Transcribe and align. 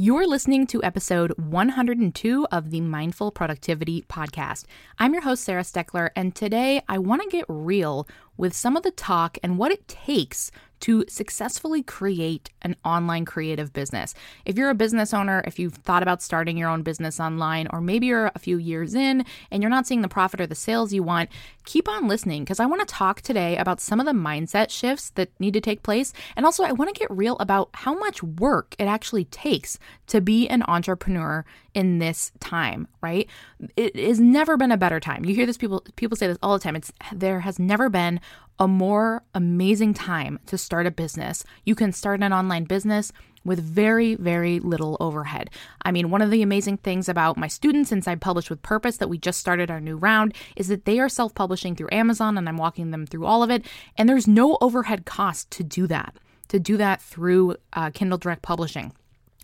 You're 0.00 0.28
listening 0.28 0.68
to 0.68 0.84
episode 0.84 1.32
102 1.38 2.46
of 2.52 2.70
the 2.70 2.80
Mindful 2.80 3.32
Productivity 3.32 4.02
Podcast. 4.02 4.64
I'm 4.96 5.12
your 5.12 5.22
host, 5.22 5.42
Sarah 5.42 5.62
Steckler, 5.62 6.10
and 6.14 6.36
today 6.36 6.82
I 6.88 6.98
want 6.98 7.22
to 7.22 7.28
get 7.28 7.46
real 7.48 8.06
with 8.36 8.54
some 8.54 8.76
of 8.76 8.84
the 8.84 8.92
talk 8.92 9.38
and 9.42 9.58
what 9.58 9.72
it 9.72 9.88
takes 9.88 10.52
to 10.80 11.04
successfully 11.08 11.82
create 11.82 12.50
an 12.62 12.76
online 12.84 13.24
creative 13.24 13.72
business. 13.72 14.14
If 14.44 14.56
you're 14.56 14.70
a 14.70 14.74
business 14.74 15.12
owner, 15.12 15.42
if 15.46 15.58
you've 15.58 15.74
thought 15.74 16.02
about 16.02 16.22
starting 16.22 16.56
your 16.56 16.68
own 16.68 16.82
business 16.82 17.20
online, 17.20 17.68
or 17.72 17.80
maybe 17.80 18.06
you're 18.06 18.30
a 18.34 18.38
few 18.38 18.58
years 18.58 18.94
in 18.94 19.24
and 19.50 19.62
you're 19.62 19.70
not 19.70 19.86
seeing 19.86 20.02
the 20.02 20.08
profit 20.08 20.40
or 20.40 20.46
the 20.46 20.54
sales 20.54 20.92
you 20.92 21.02
want, 21.02 21.30
keep 21.64 21.88
on 21.88 22.08
listening 22.08 22.44
because 22.44 22.60
I 22.60 22.66
want 22.66 22.80
to 22.80 22.94
talk 22.94 23.20
today 23.20 23.56
about 23.56 23.80
some 23.80 24.00
of 24.00 24.06
the 24.06 24.12
mindset 24.12 24.70
shifts 24.70 25.10
that 25.10 25.30
need 25.40 25.54
to 25.54 25.60
take 25.60 25.82
place. 25.82 26.12
And 26.36 26.46
also, 26.46 26.64
I 26.64 26.72
want 26.72 26.94
to 26.94 26.98
get 26.98 27.10
real 27.10 27.36
about 27.38 27.70
how 27.74 27.94
much 27.94 28.22
work 28.22 28.74
it 28.78 28.84
actually 28.84 29.24
takes 29.26 29.78
to 30.08 30.20
be 30.20 30.48
an 30.48 30.62
entrepreneur 30.68 31.44
in 31.74 31.98
this 31.98 32.32
time, 32.40 32.88
right? 33.02 33.28
It 33.76 33.94
has 33.96 34.18
never 34.18 34.56
been 34.56 34.72
a 34.72 34.76
better 34.76 34.98
time. 34.98 35.24
You 35.24 35.34
hear 35.34 35.46
this 35.46 35.56
people 35.56 35.84
people 35.96 36.16
say 36.16 36.26
this 36.26 36.38
all 36.42 36.54
the 36.54 36.62
time. 36.62 36.76
It's 36.76 36.92
there 37.12 37.40
has 37.40 37.58
never 37.58 37.88
been 37.88 38.20
a 38.58 38.68
more 38.68 39.22
amazing 39.34 39.94
time 39.94 40.40
to 40.46 40.58
start 40.58 40.86
a 40.86 40.90
business. 40.90 41.44
You 41.64 41.74
can 41.74 41.92
start 41.92 42.22
an 42.22 42.32
online 42.32 42.64
business 42.64 43.12
with 43.44 43.60
very, 43.60 44.14
very 44.16 44.58
little 44.60 44.96
overhead. 45.00 45.50
I 45.82 45.92
mean, 45.92 46.10
one 46.10 46.22
of 46.22 46.30
the 46.30 46.42
amazing 46.42 46.78
things 46.78 47.08
about 47.08 47.36
my 47.36 47.46
students 47.46 47.92
inside 47.92 48.20
Publish 48.20 48.50
with 48.50 48.62
Purpose 48.62 48.96
that 48.98 49.08
we 49.08 49.16
just 49.16 49.40
started 49.40 49.70
our 49.70 49.80
new 49.80 49.96
round 49.96 50.34
is 50.56 50.68
that 50.68 50.84
they 50.84 50.98
are 50.98 51.08
self 51.08 51.34
publishing 51.34 51.76
through 51.76 51.88
Amazon 51.92 52.36
and 52.36 52.48
I'm 52.48 52.56
walking 52.56 52.90
them 52.90 53.06
through 53.06 53.26
all 53.26 53.42
of 53.42 53.50
it. 53.50 53.64
And 53.96 54.08
there's 54.08 54.26
no 54.28 54.58
overhead 54.60 55.06
cost 55.06 55.50
to 55.52 55.64
do 55.64 55.86
that, 55.86 56.16
to 56.48 56.58
do 56.58 56.76
that 56.76 57.00
through 57.00 57.56
uh, 57.72 57.90
Kindle 57.90 58.18
Direct 58.18 58.42
Publishing. 58.42 58.92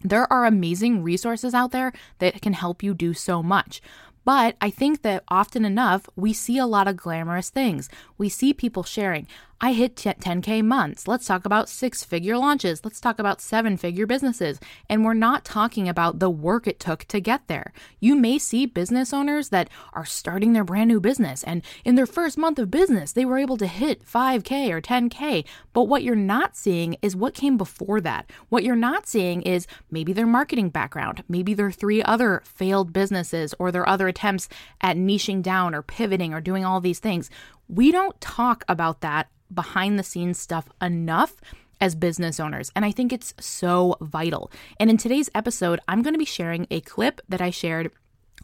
There 0.03 0.31
are 0.31 0.45
amazing 0.45 1.03
resources 1.03 1.55
out 1.55 1.71
there 1.71 1.91
that 2.19 2.43
can 2.43 2.53
help 2.53 2.83
you 2.83 2.93
do 2.93 3.15
so 3.15 3.43
much. 3.43 3.81
But 4.24 4.56
I 4.61 4.70
think 4.70 5.03
that 5.03 5.25
often 5.28 5.64
enough, 5.64 6.08
we 6.17 6.33
see 6.33 6.58
a 6.58 6.67
lot 6.67 6.89
of 6.89 6.97
glamorous 6.97 7.50
things. 7.50 7.89
We 8.17 8.28
see 8.28 8.55
people 8.55 8.83
sharing, 8.83 9.27
I 9.65 9.73
hit 9.73 9.97
10K 9.97 10.62
months. 10.62 11.09
Let's 11.09 11.27
talk 11.27 11.47
about 11.47 11.70
six 11.70 12.05
figure 12.05 12.37
launches. 12.37 12.84
Let's 12.84 13.01
talk 13.01 13.19
about 13.19 13.41
seven 13.41 13.79
figure 13.79 14.06
businesses. 14.06 14.61
And 14.91 15.03
we're 15.03 15.15
not 15.15 15.43
talking 15.43 15.89
about 15.89 16.19
the 16.19 16.29
work 16.29 16.67
it 16.67 16.79
took 16.79 17.05
to 17.05 17.19
get 17.19 17.48
there. 17.48 17.73
You 17.98 18.15
may 18.15 18.37
see 18.37 18.67
business 18.67 19.15
owners 19.15 19.48
that 19.48 19.71
are 19.95 20.05
starting 20.05 20.53
their 20.53 20.65
brand 20.65 20.89
new 20.89 21.01
business, 21.01 21.43
and 21.45 21.62
in 21.83 21.95
their 21.95 22.05
first 22.05 22.37
month 22.37 22.59
of 22.59 22.71
business, 22.71 23.12
they 23.12 23.25
were 23.25 23.39
able 23.39 23.56
to 23.56 23.67
hit 23.67 24.05
5K 24.05 24.69
or 24.69 24.83
10K. 24.83 25.47
But 25.73 25.84
what 25.84 26.03
you're 26.03 26.15
not 26.15 26.59
seeing 26.59 26.99
is 27.01 27.17
what 27.17 27.33
came 27.33 27.56
before 27.56 28.03
that. 28.03 28.28
What 28.51 28.65
you're 28.65 28.77
not 28.77 29.06
seeing 29.06 29.41
is 29.41 29.67
maybe 29.91 30.12
their 30.12 30.27
marketing 30.27 30.69
background, 30.69 31.25
maybe 31.27 31.55
their 31.55 31.73
three 31.73 32.03
other 32.03 32.43
failed 32.45 32.93
businesses 32.93 33.55
or 33.59 33.73
their 33.73 33.89
other 33.89 34.09
attempts 34.09 34.47
at 34.83 34.99
niching 34.99 35.41
down 35.41 35.75
or 35.75 35.81
pivoting 35.81 36.34
or 36.34 36.43
doing 36.43 36.67
all 36.67 36.83
these 36.83 36.99
things. 36.99 37.31
We 37.69 37.93
don't 37.93 38.20
talk 38.20 38.65
about 38.69 39.01
that 39.01 39.29
behind 39.53 39.98
the 39.98 40.03
scenes 40.03 40.39
stuff 40.39 40.69
enough 40.81 41.37
as 41.81 41.95
business 41.95 42.41
owners. 42.41 42.71
And 42.75 42.84
I 42.84 42.93
think 42.93 43.12
it's 43.12 43.34
so 43.41 43.97
vital. 44.01 44.51
And 44.79 44.91
in 44.91 44.97
today's 44.97 45.31
episode, 45.34 45.81
I'm 45.89 46.03
going 46.03 46.15
to 46.15 46.19
be 46.19 46.25
sharing 46.25 46.67
a 46.71 46.81
clip 46.81 47.21
that 47.29 47.41
I 47.41 47.51
shared 47.51 47.91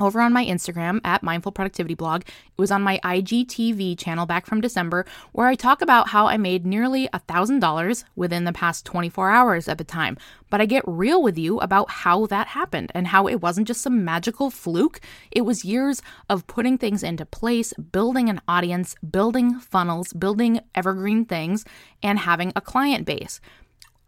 over 0.00 0.20
on 0.20 0.32
my 0.32 0.44
Instagram 0.44 1.00
at 1.04 1.22
Mindful 1.22 1.52
Productivity 1.52 1.94
Blog. 1.94 2.22
It 2.22 2.58
was 2.58 2.70
on 2.70 2.82
my 2.82 2.98
IGTV 3.04 3.98
channel 3.98 4.26
back 4.26 4.46
from 4.46 4.60
December, 4.60 5.04
where 5.32 5.46
I 5.46 5.54
talk 5.54 5.82
about 5.82 6.08
how 6.08 6.26
I 6.26 6.36
made 6.36 6.66
nearly 6.66 7.08
a 7.12 7.20
$1,000 7.20 8.04
within 8.16 8.44
the 8.44 8.52
past 8.52 8.84
24 8.86 9.30
hours 9.30 9.68
at 9.68 9.78
the 9.78 9.84
time. 9.84 10.16
But 10.48 10.60
I 10.60 10.66
get 10.66 10.82
real 10.86 11.22
with 11.22 11.38
you 11.38 11.58
about 11.60 11.90
how 11.90 12.26
that 12.26 12.48
happened 12.48 12.90
and 12.94 13.08
how 13.08 13.28
it 13.28 13.40
wasn't 13.40 13.68
just 13.68 13.82
some 13.82 14.04
magical 14.04 14.50
fluke. 14.50 15.00
It 15.30 15.42
was 15.42 15.64
years 15.64 16.02
of 16.28 16.46
putting 16.46 16.76
things 16.76 17.02
into 17.02 17.24
place, 17.24 17.72
building 17.74 18.28
an 18.28 18.40
audience, 18.48 18.96
building 19.08 19.60
funnels, 19.60 20.12
building 20.12 20.60
evergreen 20.74 21.24
things, 21.24 21.64
and 22.02 22.18
having 22.18 22.52
a 22.56 22.60
client 22.60 23.06
base. 23.06 23.40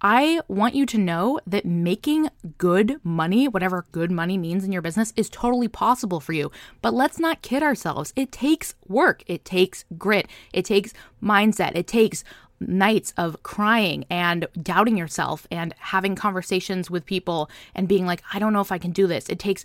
I 0.04 0.40
want 0.48 0.74
you 0.74 0.84
to 0.86 0.98
know 0.98 1.38
that 1.46 1.64
making 1.64 2.28
good 2.58 3.00
money, 3.04 3.46
whatever 3.46 3.86
good 3.92 4.10
money 4.10 4.36
means 4.36 4.64
in 4.64 4.72
your 4.72 4.82
business, 4.82 5.12
is 5.14 5.30
totally 5.30 5.68
possible 5.68 6.18
for 6.18 6.32
you. 6.32 6.50
But 6.82 6.92
let's 6.92 7.20
not 7.20 7.42
kid 7.42 7.62
ourselves. 7.62 8.12
It 8.16 8.32
takes 8.32 8.74
work, 8.88 9.22
it 9.28 9.44
takes 9.44 9.84
grit, 9.96 10.26
it 10.52 10.64
takes 10.64 10.92
mindset, 11.22 11.76
it 11.76 11.86
takes 11.86 12.24
nights 12.58 13.14
of 13.16 13.42
crying 13.44 14.04
and 14.10 14.46
doubting 14.60 14.96
yourself 14.96 15.46
and 15.50 15.74
having 15.78 16.16
conversations 16.16 16.90
with 16.90 17.06
people 17.06 17.48
and 17.74 17.88
being 17.88 18.06
like, 18.06 18.22
I 18.32 18.40
don't 18.40 18.52
know 18.52 18.60
if 18.60 18.72
I 18.72 18.78
can 18.78 18.92
do 18.92 19.06
this. 19.06 19.28
It 19.28 19.38
takes 19.38 19.64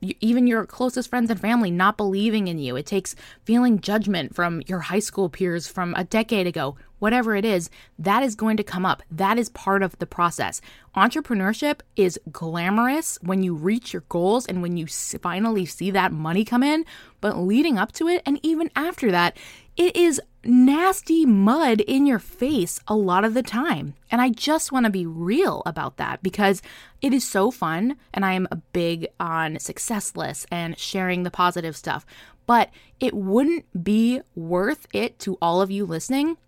even 0.00 0.46
your 0.46 0.66
closest 0.66 1.10
friends 1.10 1.30
and 1.30 1.40
family 1.40 1.70
not 1.70 1.96
believing 1.96 2.48
in 2.48 2.58
you. 2.58 2.76
It 2.76 2.86
takes 2.86 3.14
feeling 3.44 3.80
judgment 3.80 4.34
from 4.34 4.62
your 4.66 4.80
high 4.80 4.98
school 4.98 5.28
peers 5.28 5.66
from 5.66 5.94
a 5.94 6.04
decade 6.04 6.46
ago 6.46 6.76
whatever 6.98 7.34
it 7.34 7.44
is, 7.44 7.70
that 7.98 8.22
is 8.22 8.34
going 8.34 8.56
to 8.56 8.62
come 8.62 8.84
up. 8.84 9.02
That 9.10 9.38
is 9.38 9.48
part 9.50 9.82
of 9.82 9.98
the 9.98 10.06
process. 10.06 10.60
Entrepreneurship 10.96 11.80
is 11.96 12.18
glamorous 12.30 13.18
when 13.22 13.42
you 13.42 13.54
reach 13.54 13.92
your 13.92 14.02
goals 14.08 14.46
and 14.46 14.62
when 14.62 14.76
you 14.76 14.86
finally 14.86 15.66
see 15.66 15.90
that 15.90 16.12
money 16.12 16.44
come 16.44 16.62
in, 16.62 16.84
but 17.20 17.38
leading 17.38 17.78
up 17.78 17.92
to 17.92 18.08
it 18.08 18.22
and 18.26 18.40
even 18.42 18.70
after 18.74 19.10
that, 19.10 19.36
it 19.78 19.94
is 19.94 20.20
nasty 20.44 21.24
mud 21.24 21.80
in 21.80 22.04
your 22.04 22.18
face 22.18 22.80
a 22.88 22.96
lot 22.96 23.24
of 23.24 23.32
the 23.32 23.44
time. 23.44 23.94
And 24.10 24.20
I 24.20 24.28
just 24.28 24.72
want 24.72 24.84
to 24.86 24.90
be 24.90 25.06
real 25.06 25.62
about 25.64 25.98
that 25.98 26.20
because 26.22 26.60
it 27.00 27.14
is 27.14 27.26
so 27.26 27.52
fun 27.52 27.96
and 28.12 28.24
I 28.24 28.32
am 28.32 28.48
big 28.72 29.06
on 29.20 29.60
success 29.60 30.16
lists 30.16 30.46
and 30.50 30.76
sharing 30.76 31.22
the 31.22 31.30
positive 31.30 31.76
stuff. 31.76 32.04
But 32.44 32.70
it 32.98 33.14
wouldn't 33.14 33.84
be 33.84 34.20
worth 34.34 34.86
it 34.92 35.18
to 35.20 35.38
all 35.40 35.62
of 35.62 35.70
you 35.70 35.86
listening 35.86 36.38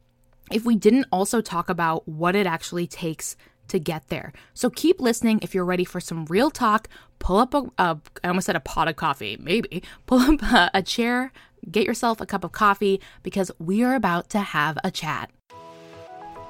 if 0.51 0.65
we 0.65 0.75
didn't 0.75 1.07
also 1.13 1.41
talk 1.41 1.71
about 1.71 2.09
what 2.09 2.35
it 2.35 2.47
actually 2.47 2.89
takes 2.89 3.37
to 3.69 3.79
get 3.79 4.09
there. 4.09 4.33
So 4.55 4.69
keep 4.69 5.01
listening 5.01 5.39
if 5.43 5.55
you're 5.55 5.65
ready 5.65 5.85
for 5.85 6.01
some 6.01 6.25
real 6.25 6.51
talk. 6.51 6.89
Pull 7.21 7.37
up 7.37 7.55
a, 7.55 7.71
a 7.79 7.99
I 8.25 8.29
almost 8.29 8.47
said 8.47 8.57
a 8.57 8.61
pot 8.61 8.89
of 8.89 8.97
coffee, 8.97 9.37
maybe. 9.41 9.83
Pull 10.07 10.19
up 10.19 10.43
a, 10.43 10.71
a 10.75 10.83
chair, 10.83 11.33
get 11.69 11.87
yourself 11.87 12.21
a 12.21 12.27
cup 12.27 12.45
of 12.45 12.53
coffee 12.53 13.01
because 13.23 13.51
we 13.59 13.83
are 13.83 13.95
about 13.95 14.31
to 14.31 14.41
have 14.41 14.79
a 14.85 14.91
chat. 14.91 15.31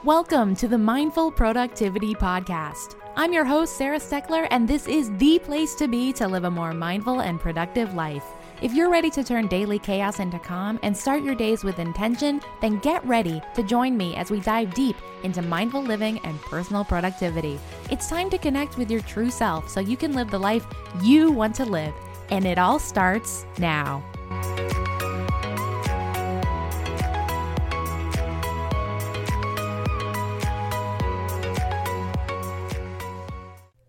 Welcome 0.05 0.57
to 0.57 0.69
the 0.69 0.79
Mindful 0.79 1.31
Productivity 1.31 2.15
Podcast. 2.15 2.97
I'm 3.17 3.33
your 3.33 3.45
host, 3.45 3.77
Sarah 3.77 3.99
Steckler, 3.99 4.49
and 4.51 4.67
this 4.67 4.87
is 4.87 5.15
the 5.19 5.39
place 5.41 5.75
to 5.75 5.89
be 5.89 6.13
to 6.15 6.27
live 6.27 6.45
a 6.45 6.51
more 6.51 6.73
mindful 6.73 7.21
and 7.21 7.39
productive 7.39 7.93
life. 7.93 8.25
If 8.63 8.73
you're 8.73 8.91
ready 8.91 9.11
to 9.11 9.25
turn 9.25 9.47
daily 9.47 9.79
chaos 9.79 10.21
into 10.21 10.39
calm 10.39 10.79
and 10.83 10.97
start 10.97 11.23
your 11.23 11.35
days 11.35 11.65
with 11.65 11.79
intention, 11.79 12.41
then 12.61 12.79
get 12.79 13.05
ready 13.07 13.43
to 13.55 13.63
join 13.63 13.97
me 13.97 14.17
as 14.17 14.31
we 14.31 14.41
dive 14.41 14.73
deep 14.75 14.97
into 15.23 15.43
mindful 15.43 15.83
living 15.83 16.19
and 16.21 16.41
personal 16.43 16.85
productivity. 16.85 17.59
It's 17.91 18.09
time 18.09 18.31
to 18.31 18.39
connect 18.39 18.79
with 18.79 18.91
your 18.91 19.01
true 19.03 19.31
self 19.31 19.69
so 19.69 19.81
you 19.81 19.97
can 19.97 20.15
live 20.15 20.31
the 20.31 20.39
life 20.39 20.67
you 21.03 21.31
want 21.31 21.55
to 21.57 21.65
live. 21.65 21.95
And 22.31 22.47
it 22.47 22.59
all 22.59 22.79
starts 22.79 23.45
now. 23.59 24.05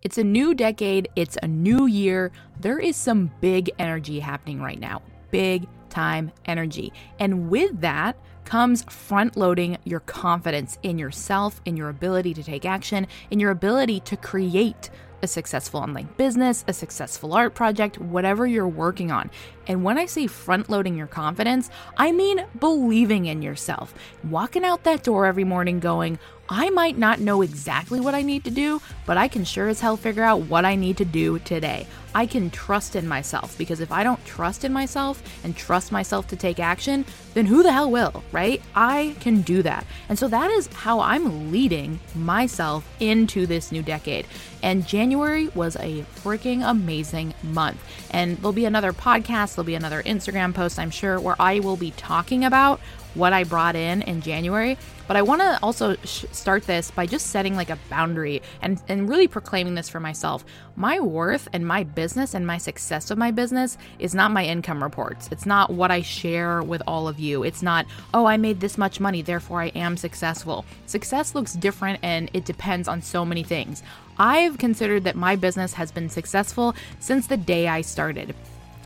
It's 0.03 0.17
a 0.17 0.23
new 0.23 0.55
decade, 0.55 1.09
it's 1.15 1.37
a 1.43 1.47
new 1.47 1.85
year. 1.85 2.31
There 2.59 2.79
is 2.79 2.95
some 2.95 3.31
big 3.39 3.69
energy 3.77 4.19
happening 4.19 4.59
right 4.59 4.79
now. 4.79 5.03
Big 5.29 5.67
time 5.89 6.31
energy. 6.45 6.91
And 7.19 7.49
with 7.51 7.81
that 7.81 8.17
comes 8.43 8.81
front 8.83 9.37
loading 9.37 9.77
your 9.83 9.99
confidence 9.99 10.79
in 10.81 10.97
yourself, 10.97 11.61
in 11.65 11.77
your 11.77 11.89
ability 11.89 12.33
to 12.33 12.43
take 12.43 12.65
action, 12.65 13.05
in 13.29 13.39
your 13.39 13.51
ability 13.51 13.99
to 14.01 14.17
create 14.17 14.89
a 15.21 15.27
successful 15.27 15.79
online 15.79 16.09
business, 16.17 16.65
a 16.67 16.73
successful 16.73 17.33
art 17.33 17.53
project, 17.53 17.99
whatever 17.99 18.47
you're 18.47 18.67
working 18.67 19.11
on. 19.11 19.29
And 19.71 19.85
when 19.85 19.97
I 19.97 20.05
say 20.05 20.27
front 20.27 20.69
loading 20.69 20.97
your 20.97 21.07
confidence, 21.07 21.69
I 21.95 22.11
mean 22.11 22.43
believing 22.59 23.27
in 23.27 23.41
yourself, 23.41 23.93
walking 24.29 24.65
out 24.65 24.83
that 24.83 25.03
door 25.03 25.25
every 25.25 25.45
morning 25.45 25.79
going, 25.79 26.19
I 26.49 26.69
might 26.71 26.97
not 26.97 27.21
know 27.21 27.41
exactly 27.41 28.01
what 28.01 28.13
I 28.13 28.21
need 28.21 28.43
to 28.43 28.51
do, 28.51 28.81
but 29.05 29.15
I 29.15 29.29
can 29.29 29.45
sure 29.45 29.69
as 29.69 29.79
hell 29.79 29.95
figure 29.95 30.23
out 30.23 30.41
what 30.41 30.65
I 30.65 30.75
need 30.75 30.97
to 30.97 31.05
do 31.05 31.39
today. 31.39 31.87
I 32.13 32.25
can 32.25 32.49
trust 32.49 32.97
in 32.97 33.07
myself 33.07 33.57
because 33.57 33.79
if 33.79 33.89
I 33.89 34.03
don't 34.03 34.23
trust 34.25 34.65
in 34.65 34.73
myself 34.73 35.23
and 35.45 35.55
trust 35.55 35.93
myself 35.93 36.27
to 36.27 36.35
take 36.35 36.59
action, 36.59 37.05
then 37.35 37.45
who 37.45 37.63
the 37.63 37.71
hell 37.71 37.89
will, 37.89 38.21
right? 38.33 38.61
I 38.75 39.15
can 39.21 39.43
do 39.43 39.63
that. 39.63 39.85
And 40.09 40.19
so 40.19 40.27
that 40.27 40.51
is 40.51 40.67
how 40.67 40.99
I'm 40.99 41.51
leading 41.53 42.01
myself 42.15 42.85
into 42.99 43.45
this 43.45 43.71
new 43.71 43.81
decade. 43.81 44.27
And 44.61 44.85
January 44.85 45.47
was 45.49 45.77
a 45.77 46.03
freaking 46.17 46.69
amazing 46.69 47.33
month. 47.43 47.81
And 48.11 48.35
there'll 48.37 48.51
be 48.51 48.65
another 48.65 48.91
podcast, 48.91 49.55
there'll 49.61 49.67
be 49.67 49.75
another 49.75 50.01
Instagram 50.01 50.55
post, 50.55 50.79
I'm 50.79 50.89
sure, 50.89 51.19
where 51.19 51.35
I 51.39 51.59
will 51.59 51.77
be 51.77 51.91
talking 51.91 52.45
about 52.45 52.79
what 53.13 53.31
I 53.31 53.43
brought 53.43 53.75
in 53.75 54.01
in 54.01 54.21
January. 54.21 54.75
But 55.07 55.17
I 55.17 55.21
want 55.21 55.41
to 55.41 55.59
also 55.61 55.95
sh- 56.03 56.25
start 56.31 56.63
this 56.63 56.89
by 56.89 57.05
just 57.05 57.27
setting 57.27 57.55
like 57.55 57.69
a 57.69 57.77
boundary 57.91 58.41
and, 58.59 58.81
and 58.87 59.07
really 59.07 59.27
proclaiming 59.27 59.75
this 59.75 59.87
for 59.87 59.99
myself. 59.99 60.43
My 60.75 60.99
worth 60.99 61.47
and 61.53 61.67
my 61.67 61.83
business 61.83 62.33
and 62.33 62.47
my 62.47 62.57
success 62.57 63.11
of 63.11 63.19
my 63.19 63.29
business 63.29 63.77
is 63.99 64.15
not 64.15 64.31
my 64.31 64.45
income 64.45 64.81
reports. 64.81 65.29
It's 65.31 65.45
not 65.45 65.69
what 65.69 65.91
I 65.91 66.01
share 66.01 66.63
with 66.63 66.81
all 66.87 67.07
of 67.07 67.19
you. 67.19 67.43
It's 67.43 67.61
not, 67.61 67.85
oh, 68.15 68.25
I 68.25 68.37
made 68.37 68.61
this 68.61 68.79
much 68.79 68.99
money, 68.99 69.21
therefore 69.21 69.61
I 69.61 69.67
am 69.67 69.95
successful. 69.95 70.65
Success 70.87 71.35
looks 71.35 71.53
different 71.53 71.99
and 72.01 72.31
it 72.33 72.45
depends 72.45 72.87
on 72.87 73.03
so 73.03 73.25
many 73.25 73.43
things. 73.43 73.83
I've 74.17 74.57
considered 74.57 75.03
that 75.03 75.15
my 75.15 75.35
business 75.35 75.73
has 75.73 75.91
been 75.91 76.09
successful 76.09 76.73
since 76.99 77.27
the 77.27 77.37
day 77.37 77.67
I 77.67 77.81
started. 77.81 78.33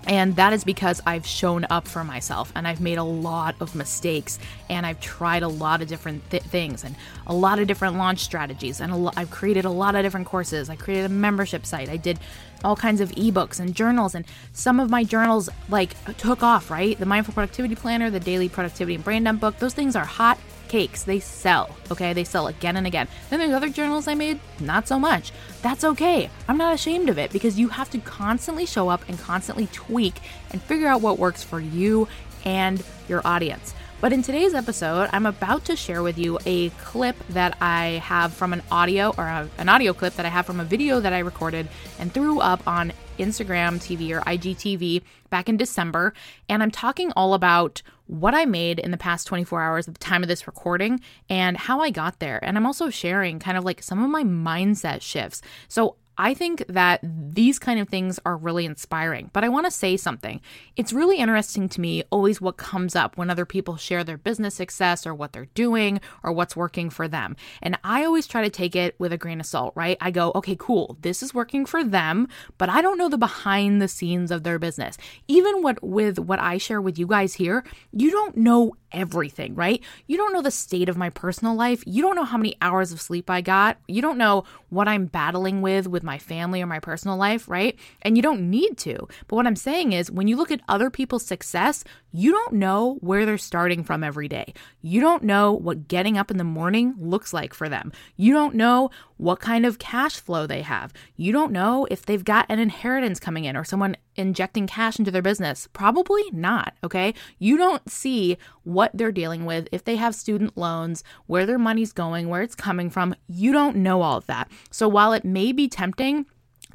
And 0.08 0.36
that 0.36 0.54
is 0.54 0.64
because 0.64 1.02
I've 1.06 1.26
shown 1.26 1.66
up 1.70 1.88
for 1.88 2.04
myself 2.04 2.52
and 2.56 2.68
I've 2.68 2.82
made 2.82 2.98
a 2.98 3.04
lot 3.04 3.56
of 3.60 3.76
mistakes 3.76 4.38
and 4.70 4.86
I've 4.86 5.00
tried 5.00 5.44
a 5.44 5.48
lot 5.48 5.82
of 5.82 5.88
different 5.88 6.30
th- 6.30 6.44
things 6.44 6.84
and 6.84 6.96
a 7.26 7.34
lot 7.34 7.60
of 7.60 7.68
different 7.68 7.98
launch 7.98 8.20
strategies. 8.20 8.80
And 8.82 9.06
lo- 9.06 9.12
I've 9.16 9.32
created 9.32 9.66
a 9.66 9.70
lot 9.70 9.96
of 9.96 10.04
different 10.04 10.28
courses. 10.28 10.70
I 10.70 10.76
created 10.76 11.06
a 11.06 11.10
membership 11.10 11.66
site. 11.66 11.90
I 11.90 11.98
did 11.98 12.20
all 12.64 12.76
kinds 12.76 13.02
of 13.02 13.12
ebooks 13.12 13.60
and 13.60 13.74
journals. 13.76 14.14
And 14.14 14.26
some 14.54 14.80
of 14.80 14.90
my 14.90 15.04
journals 15.04 15.50
like 15.70 15.96
took 16.18 16.44
off, 16.44 16.70
right? 16.70 16.98
The 16.98 17.06
Mindful 17.06 17.34
Productivity 17.34 17.76
Planner, 17.76 18.10
the 18.10 18.20
Daily 18.20 18.50
Productivity 18.50 18.96
and 18.96 19.04
Brain 19.04 19.24
Dump 19.24 19.42
book, 19.42 19.58
those 19.58 19.74
things 19.74 19.96
are 19.96 20.06
hot 20.06 20.40
cakes. 20.76 21.04
They 21.04 21.22
sell, 21.22 21.70
okay? 21.90 22.12
They 22.12 22.26
sell 22.26 22.48
again 22.48 22.76
and 22.76 22.86
again. 22.86 23.08
Then 23.30 23.40
there's 23.40 23.54
other 23.54 23.70
journals 23.70 24.10
I 24.10 24.14
made, 24.14 24.42
not 24.60 24.90
so 24.90 25.00
much. 25.00 25.32
That's 25.62 25.86
okay. 25.86 26.30
I'm 26.50 26.58
not 26.58 26.74
ashamed 26.74 27.08
of 27.08 27.18
it 27.18 27.32
because 27.32 27.58
you 27.58 27.70
have 27.70 27.90
to 27.92 28.00
constantly 28.00 28.66
show 28.66 28.90
up 28.90 29.08
and 29.08 29.18
constantly 29.18 29.68
tweak 29.68 30.20
and 30.52 30.62
figure 30.62 30.90
out 30.90 31.00
what 31.00 31.18
works 31.18 31.42
for 31.42 31.62
you 31.62 32.10
and 32.44 32.84
your 33.08 33.22
audience. 33.26 33.74
But 34.02 34.12
in 34.12 34.22
today's 34.22 34.54
episode, 34.54 35.08
I'm 35.14 35.26
about 35.26 35.64
to 35.66 35.78
share 35.78 36.04
with 36.04 36.18
you 36.18 36.40
a 36.46 36.72
clip 36.72 37.16
that 37.30 37.56
I 37.62 38.02
have 38.04 38.34
from 38.34 38.52
an 38.52 38.62
audio 38.70 39.14
or 39.18 39.24
a, 39.24 39.50
an 39.58 39.70
audio 39.70 39.94
clip 39.94 40.16
that 40.16 40.26
I 40.26 40.30
have 40.30 40.46
from 40.46 40.60
a 40.60 40.66
video 40.66 41.00
that 41.00 41.14
I 41.14 41.20
recorded 41.20 41.70
and 42.00 42.14
threw 42.14 42.42
up 42.42 42.68
on 42.68 42.92
Instagram 43.18 43.78
TV 43.78 44.12
or 44.12 44.22
IGTV 44.22 45.02
back 45.30 45.50
in 45.50 45.58
December. 45.58 46.14
And 46.50 46.62
I'm 46.62 46.72
talking 46.72 47.12
all 47.16 47.34
about 47.34 47.82
what 48.08 48.36
I 48.36 48.46
made 48.46 48.80
in 48.80 48.92
the 48.92 48.98
past 48.98 49.28
24 49.28 49.62
hours 49.62 49.88
at 49.88 49.94
the 49.96 50.00
time 50.00 50.22
of 50.22 50.30
this 50.30 50.48
recording 50.48 51.00
and 51.30 51.58
how 51.58 51.80
I 51.80 51.90
got 51.90 52.20
there. 52.20 52.44
And 52.44 52.58
I'm 52.58 52.66
also 52.66 52.90
sharing 52.90 53.40
kind 53.40 53.58
of 53.58 53.64
like 53.64 53.82
some 53.82 54.04
of 54.04 54.10
my 54.10 54.24
mindset 54.24 55.02
shifts. 55.02 55.42
So 55.68 55.96
I 56.18 56.34
think 56.34 56.66
that 56.68 57.00
these 57.04 57.60
kind 57.60 57.80
of 57.80 57.90
things 57.90 58.20
are 58.26 58.38
really 58.38 58.66
inspiring. 58.66 59.30
But 59.34 59.44
I 59.44 59.50
want 59.50 59.66
to 59.66 59.72
say 59.72 59.98
something. 59.98 60.42
It's 60.76 60.94
really 60.94 61.18
interesting 61.18 61.70
to 61.70 61.82
me 61.82 62.04
always 62.10 62.40
what 62.40 62.58
comes 62.58 62.96
up 62.96 63.18
when 63.18 63.30
other 63.30 63.46
people 63.46 63.78
share 63.78 64.04
their 64.04 64.18
business 64.18 64.56
success 64.56 65.06
or 65.06 65.14
what 65.14 65.34
they're 65.34 65.46
doing 65.54 66.00
or 66.24 66.32
what's 66.32 66.56
working 66.56 66.90
for 66.90 67.08
them. 67.08 67.36
And 67.62 67.78
I 67.84 68.04
always 68.06 68.28
try 68.28 68.44
to 68.44 68.50
take 68.50 68.76
it 68.76 68.96
with 69.00 69.12
a 69.12 69.18
grain 69.18 69.40
of 69.40 69.46
salt, 69.46 69.74
right? 69.76 69.98
I 70.00 70.12
go, 70.12 70.32
okay, 70.36 70.56
cool, 70.58 70.98
this 71.02 71.22
is 71.22 71.34
working 71.34 71.66
for 71.66 71.84
them, 71.84 72.28
but 72.58 72.70
I 72.70 72.82
don't 72.82 72.98
know 72.98 73.10
the 73.10 73.18
behind 73.18 73.82
the 73.82 73.88
scenes 73.88 74.32
of 74.32 74.44
their 74.44 74.60
business. 74.60 74.98
Even 75.28 75.62
what 75.62 75.84
with 75.84 76.20
what 76.20 76.40
I 76.40 76.58
share 76.58 76.82
with 76.82 76.98
you 76.98 77.08
guys 77.08 77.34
here, 77.34 77.64
you 77.92 78.12
don't 78.12 78.38
know 78.38 78.76
everything, 78.96 79.54
right? 79.54 79.84
You 80.08 80.18
don't 80.18 80.34
know 80.34 80.42
the 80.42 80.50
state 80.50 80.90
of 80.90 80.98
my 80.98 81.12
personal 81.12 81.54
life. 81.54 81.84
You 81.86 82.02
don't 82.02 82.16
know 82.16 82.24
how 82.24 82.38
many 82.38 82.56
hours 82.62 82.92
of 82.92 83.02
sleep 83.02 83.30
I 83.30 83.42
got. 83.42 83.78
You 83.88 84.02
don't 84.02 84.18
know 84.18 84.46
what 84.70 84.88
I'm 84.88 85.06
battling 85.06 85.62
with 85.62 85.88
with 85.88 86.02
my 86.02 86.18
family 86.18 86.62
or 86.62 86.66
my 86.66 86.80
personal 86.80 87.18
life, 87.18 87.48
right? 87.48 87.78
And 88.02 88.16
you 88.16 88.24
don't 88.24 88.50
need 88.50 88.78
to. 88.80 89.08
But 89.28 89.36
what 89.36 89.46
I'm 89.46 89.56
saying 89.56 89.92
is 89.94 90.10
when 90.10 90.28
you 90.28 90.38
look 90.38 90.52
at 90.52 90.62
other 90.68 90.90
people's 90.90 91.26
success, 91.26 91.84
you 92.12 92.32
don't 92.32 92.54
know 92.54 92.96
where 93.02 93.26
they're 93.26 93.38
starting 93.38 93.84
from 93.84 94.04
every 94.04 94.30
day. 94.30 94.54
You 94.82 95.02
don't 95.02 95.24
know 95.24 95.52
what 95.52 95.88
getting 95.88 96.18
up 96.18 96.32
in 96.32 96.38
the 96.38 96.44
morning 96.44 96.96
looks 96.98 97.34
like 97.34 97.54
for 97.54 97.68
them. 97.68 97.92
You 98.16 98.34
don't 98.34 98.56
know 98.56 98.90
what 99.18 99.40
kind 99.40 99.66
of 99.66 99.80
cash 99.80 100.20
flow 100.20 100.46
they 100.46 100.62
have. 100.62 100.94
You 101.16 101.32
don't 101.32 101.52
know 101.52 101.88
if 101.92 102.06
they've 102.06 102.24
got 102.24 102.46
an 102.50 102.60
inheritance 102.60 103.20
coming 103.20 103.46
in 103.46 103.56
or 103.56 103.64
someone 103.64 103.96
injecting 104.16 104.68
cash 104.68 105.00
into 105.00 105.12
their 105.12 105.22
business. 105.22 105.68
Probably 105.74 106.24
not, 106.32 106.74
okay? 106.84 107.14
You 107.40 107.58
don't 107.58 107.90
see 107.90 108.38
what 108.64 108.85
they're 108.94 109.12
dealing 109.12 109.46
with, 109.46 109.68
if 109.72 109.84
they 109.84 109.96
have 109.96 110.16
student 110.16 110.58
loans, 110.58 111.04
where 111.28 111.46
their 111.46 111.58
money's 111.58 111.94
going, 111.94 112.30
where 112.30 112.42
it's 112.42 112.56
coming 112.56 112.90
from. 112.90 113.16
You 113.28 113.52
don't 113.52 113.78
know 113.78 114.02
all 114.02 114.18
of 114.18 114.28
that. 114.28 114.50
So 114.72 114.88
while 114.88 115.14
it 115.14 115.26
may 115.26 115.52
be 115.52 115.68
tempting, 115.68 116.26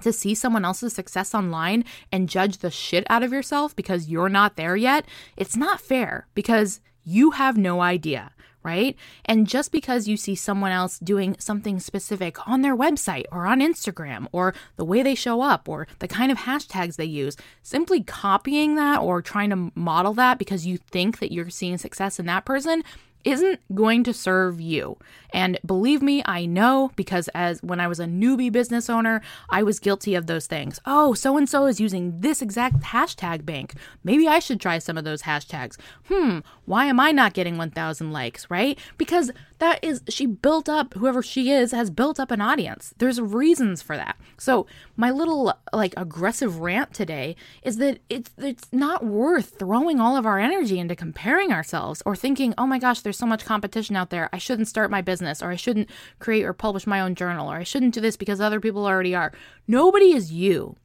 to 0.02 0.12
see 0.12 0.34
someone 0.34 0.64
else's 0.64 0.94
success 0.94 1.34
online 1.34 1.84
and 2.10 2.28
judge 2.28 2.58
the 2.58 2.70
shit 2.70 3.04
out 3.10 3.22
of 3.22 3.32
yourself 3.32 3.76
because 3.76 4.08
you're 4.08 4.30
not 4.30 4.56
there 4.56 4.74
yet, 4.74 5.04
it's 5.36 5.56
not 5.56 5.80
fair 5.80 6.26
because 6.34 6.80
you 7.04 7.32
have 7.32 7.58
no 7.58 7.82
idea 7.82 8.32
right? 8.62 8.96
And 9.24 9.46
just 9.46 9.72
because 9.72 10.08
you 10.08 10.16
see 10.16 10.34
someone 10.34 10.72
else 10.72 10.98
doing 10.98 11.36
something 11.38 11.80
specific 11.80 12.46
on 12.46 12.62
their 12.62 12.76
website 12.76 13.24
or 13.32 13.46
on 13.46 13.60
Instagram 13.60 14.26
or 14.32 14.54
the 14.76 14.84
way 14.84 15.02
they 15.02 15.14
show 15.14 15.40
up 15.40 15.68
or 15.68 15.86
the 15.98 16.08
kind 16.08 16.30
of 16.30 16.38
hashtags 16.38 16.96
they 16.96 17.04
use, 17.04 17.36
simply 17.62 18.02
copying 18.02 18.76
that 18.76 19.00
or 19.00 19.22
trying 19.22 19.50
to 19.50 19.72
model 19.74 20.14
that 20.14 20.38
because 20.38 20.66
you 20.66 20.76
think 20.76 21.18
that 21.20 21.32
you're 21.32 21.50
seeing 21.50 21.78
success 21.78 22.18
in 22.18 22.26
that 22.26 22.44
person 22.44 22.82
isn't 23.24 23.60
going 23.74 24.04
to 24.04 24.14
serve 24.14 24.60
you. 24.60 24.96
And 25.32 25.58
believe 25.64 26.02
me, 26.02 26.22
I 26.24 26.46
know 26.46 26.90
because 26.96 27.28
as 27.28 27.62
when 27.62 27.80
I 27.80 27.88
was 27.88 28.00
a 28.00 28.06
newbie 28.06 28.50
business 28.50 28.90
owner, 28.90 29.20
I 29.48 29.62
was 29.62 29.78
guilty 29.78 30.14
of 30.14 30.26
those 30.26 30.46
things. 30.46 30.80
Oh, 30.84 31.14
so 31.14 31.36
and 31.36 31.48
so 31.48 31.66
is 31.66 31.80
using 31.80 32.20
this 32.20 32.42
exact 32.42 32.80
hashtag 32.80 33.44
bank. 33.44 33.74
Maybe 34.02 34.26
I 34.26 34.38
should 34.38 34.60
try 34.60 34.78
some 34.78 34.98
of 34.98 35.04
those 35.04 35.22
hashtags. 35.22 35.76
Hmm, 36.08 36.40
why 36.64 36.86
am 36.86 36.98
I 36.98 37.12
not 37.12 37.34
getting 37.34 37.58
1000 37.58 38.12
likes, 38.12 38.50
right? 38.50 38.78
Because 38.98 39.30
that 39.60 39.82
is 39.84 40.02
she 40.08 40.26
built 40.26 40.68
up 40.68 40.94
whoever 40.94 41.22
she 41.22 41.50
is 41.50 41.72
has 41.72 41.90
built 41.90 42.18
up 42.18 42.30
an 42.30 42.40
audience. 42.40 42.94
There's 42.98 43.20
reasons 43.20 43.82
for 43.82 43.96
that. 43.96 44.16
So, 44.38 44.66
my 44.96 45.10
little 45.10 45.52
like 45.72 45.92
aggressive 45.96 46.60
rant 46.60 46.94
today 46.94 47.36
is 47.62 47.76
that 47.76 47.98
it's 48.08 48.30
it's 48.38 48.72
not 48.72 49.04
worth 49.04 49.58
throwing 49.58 50.00
all 50.00 50.16
of 50.16 50.26
our 50.26 50.38
energy 50.38 50.78
into 50.78 50.96
comparing 50.96 51.52
ourselves 51.52 52.02
or 52.06 52.16
thinking, 52.16 52.54
"Oh 52.56 52.66
my 52.66 52.78
gosh, 52.78 53.02
there's 53.10 53.18
so 53.18 53.26
much 53.26 53.44
competition 53.44 53.96
out 53.96 54.10
there. 54.10 54.30
I 54.32 54.38
shouldn't 54.38 54.68
start 54.68 54.90
my 54.90 55.02
business." 55.02 55.42
or 55.42 55.50
I 55.50 55.56
shouldn't 55.56 55.90
create 56.20 56.44
or 56.44 56.52
publish 56.52 56.86
my 56.86 57.00
own 57.00 57.14
journal, 57.16 57.50
or 57.50 57.56
I 57.56 57.64
shouldn't 57.64 57.94
do 57.94 58.00
this 58.00 58.16
because 58.16 58.40
other 58.40 58.60
people 58.60 58.86
already 58.86 59.14
are. 59.14 59.32
Nobody 59.66 60.12
is 60.12 60.32
you. 60.32 60.76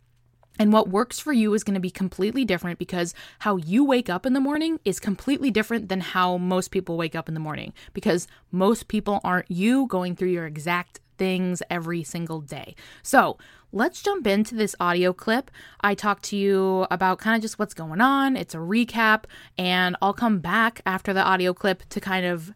And 0.58 0.72
what 0.72 0.88
works 0.88 1.20
for 1.20 1.34
you 1.34 1.54
is 1.54 1.64
going 1.64 1.74
to 1.76 1.80
be 1.80 1.92
completely 1.92 2.46
different 2.46 2.80
because 2.80 3.14
how 3.40 3.58
you 3.58 3.84
wake 3.84 4.10
up 4.10 4.26
in 4.26 4.34
the 4.34 4.40
morning 4.40 4.80
is 4.86 5.00
completely 5.00 5.52
different 5.52 5.90
than 5.90 6.00
how 6.00 6.38
most 6.38 6.72
people 6.72 6.98
wake 6.98 7.16
up 7.16 7.28
in 7.28 7.34
the 7.34 7.40
morning 7.40 7.74
because 7.94 8.28
most 8.52 8.88
people 8.88 9.20
aren't 9.24 9.52
you 9.52 9.86
going 9.88 10.16
through 10.16 10.30
your 10.30 10.46
exact 10.46 11.02
things 11.18 11.62
every 11.70 12.04
single 12.04 12.42
day. 12.42 12.76
So, 13.04 13.38
let's 13.72 14.02
jump 14.02 14.26
into 14.26 14.56
this 14.56 14.76
audio 14.80 15.14
clip. 15.14 15.52
I 15.82 15.96
talk 15.96 16.22
to 16.24 16.38
you 16.38 16.88
about 16.90 17.20
kind 17.20 17.36
of 17.36 17.42
just 17.42 17.60
what's 17.60 17.74
going 17.74 18.02
on. 18.02 18.38
It's 18.38 18.56
a 18.56 18.60
recap, 18.60 19.26
and 19.58 19.96
I'll 20.02 20.14
come 20.14 20.40
back 20.40 20.82
after 20.86 21.14
the 21.14 21.24
audio 21.24 21.54
clip 21.54 21.84
to 21.90 22.00
kind 22.00 22.26
of 22.26 22.54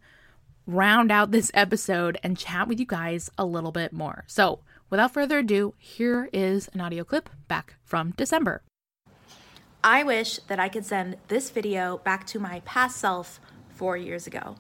round 0.66 1.12
out 1.12 1.32
this 1.32 1.52
episode 1.54 2.18
and 2.24 2.38
chat 2.38 2.68
with 2.68 2.80
you 2.80 2.86
guys 2.86 3.30
a 3.38 3.46
little 3.46 3.72
bit 3.72 3.92
more. 3.92 4.24
So, 4.28 4.60
without 4.90 5.14
further 5.14 5.40
ado, 5.40 5.74
here 5.78 6.30
is 6.32 6.70
an 6.74 6.82
audio 6.82 7.04
clip 7.04 7.30
back 7.48 7.76
from 7.84 8.12
December. 8.12 8.62
I 9.84 10.04
wish 10.04 10.40
that 10.48 10.60
I 10.60 10.70
could 10.70 10.86
send 10.86 11.18
this 11.30 11.50
video 11.50 12.00
back 12.00 12.28
to 12.28 12.40
my 12.40 12.62
past 12.66 12.98
self 12.98 13.40
four 13.70 13.96
years 13.96 14.28
ago. 14.28 14.56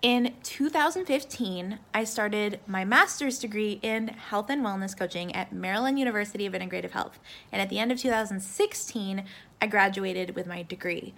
In 0.00 0.34
2015, 0.44 1.80
I 1.92 2.04
started 2.04 2.60
my 2.68 2.84
master's 2.84 3.40
degree 3.40 3.80
in 3.82 4.06
health 4.06 4.48
and 4.48 4.64
wellness 4.64 4.96
coaching 4.96 5.34
at 5.34 5.52
Maryland 5.52 5.98
University 5.98 6.46
of 6.46 6.52
Integrative 6.52 6.92
Health. 6.92 7.18
And 7.50 7.60
at 7.60 7.68
the 7.68 7.80
end 7.80 7.90
of 7.90 7.98
2016, 7.98 9.24
I 9.60 9.66
graduated 9.66 10.36
with 10.36 10.46
my 10.46 10.62
degree. 10.62 11.14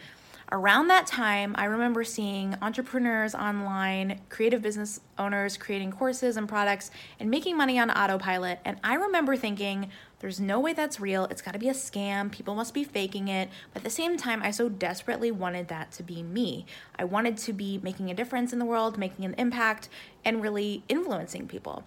Around 0.53 0.89
that 0.89 1.07
time, 1.07 1.55
I 1.57 1.67
remember 1.67 2.03
seeing 2.03 2.57
entrepreneurs 2.61 3.37
online, 3.37 4.21
creative 4.31 4.61
business 4.61 5.01
owners 5.17 5.57
creating 5.57 5.93
courses 5.93 6.37
and 6.37 6.49
products 6.49 6.91
and 7.21 7.31
making 7.31 7.57
money 7.57 7.79
on 7.79 7.89
autopilot. 7.89 8.59
And 8.65 8.77
I 8.83 8.95
remember 8.95 9.37
thinking, 9.37 9.91
there's 10.19 10.41
no 10.41 10.59
way 10.59 10.73
that's 10.73 10.99
real. 10.99 11.27
It's 11.27 11.41
got 11.41 11.53
to 11.53 11.61
be 11.61 11.69
a 11.69 11.73
scam. 11.73 12.33
People 12.33 12.57
must 12.57 12.75
be 12.75 12.83
faking 12.83 13.29
it. 13.29 13.49
But 13.73 13.83
at 13.83 13.85
the 13.85 13.91
same 13.91 14.17
time, 14.17 14.43
I 14.43 14.51
so 14.51 14.69
desperately 14.69 15.31
wanted 15.31 15.69
that 15.69 15.93
to 15.93 16.03
be 16.03 16.21
me. 16.21 16.67
I 16.99 17.05
wanted 17.05 17.37
to 17.39 17.53
be 17.53 17.79
making 17.81 18.11
a 18.11 18.15
difference 18.15 18.53
in 18.53 18.59
the 18.59 18.65
world, 18.65 18.99
making 18.99 19.25
an 19.25 19.35
impact, 19.39 19.89
and 20.25 20.43
really 20.43 20.83
influencing 20.89 21.47
people. 21.47 21.85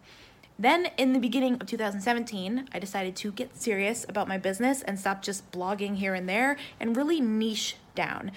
Then, 0.58 0.88
in 0.98 1.12
the 1.12 1.20
beginning 1.20 1.56
of 1.56 1.68
2017, 1.68 2.70
I 2.72 2.80
decided 2.80 3.18
to 3.18 3.32
get 3.34 3.58
serious 3.58 4.06
about 4.08 4.30
my 4.30 4.38
business 4.38 4.82
and 4.84 4.98
stop 4.98 5.22
just 5.22 5.52
blogging 5.52 5.98
here 5.98 6.14
and 6.14 6.30
there 6.30 6.56
and 6.80 6.96
really 6.96 7.20
niche 7.20 7.76
down. 7.96 8.32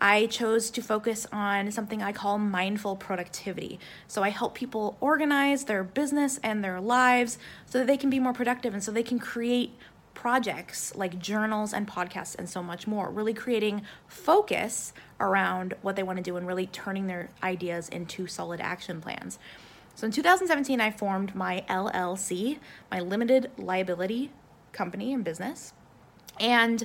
I 0.00 0.26
chose 0.26 0.70
to 0.70 0.82
focus 0.82 1.26
on 1.30 1.70
something 1.70 2.02
I 2.02 2.12
call 2.12 2.38
mindful 2.38 2.96
productivity. 2.96 3.78
So 4.08 4.22
I 4.22 4.30
help 4.30 4.54
people 4.54 4.96
organize 4.98 5.64
their 5.64 5.84
business 5.84 6.40
and 6.42 6.64
their 6.64 6.80
lives 6.80 7.38
so 7.66 7.78
that 7.78 7.86
they 7.86 7.98
can 7.98 8.08
be 8.08 8.18
more 8.18 8.32
productive 8.32 8.72
and 8.72 8.82
so 8.82 8.90
they 8.90 9.02
can 9.02 9.18
create 9.18 9.74
projects 10.14 10.94
like 10.94 11.18
journals 11.18 11.72
and 11.72 11.86
podcasts 11.86 12.34
and 12.38 12.48
so 12.48 12.62
much 12.62 12.86
more, 12.86 13.10
really 13.10 13.34
creating 13.34 13.82
focus 14.06 14.92
around 15.18 15.74
what 15.82 15.96
they 15.96 16.02
want 16.02 16.16
to 16.16 16.22
do 16.22 16.36
and 16.36 16.46
really 16.46 16.66
turning 16.66 17.06
their 17.06 17.28
ideas 17.42 17.88
into 17.88 18.26
solid 18.26 18.60
action 18.60 19.00
plans. 19.00 19.38
So 19.94 20.06
in 20.06 20.12
2017, 20.12 20.80
I 20.80 20.90
formed 20.90 21.34
my 21.34 21.64
LLC, 21.68 22.58
my 22.90 23.00
limited 23.00 23.50
liability 23.58 24.30
company 24.72 25.12
and 25.12 25.22
business, 25.22 25.74
and 26.38 26.84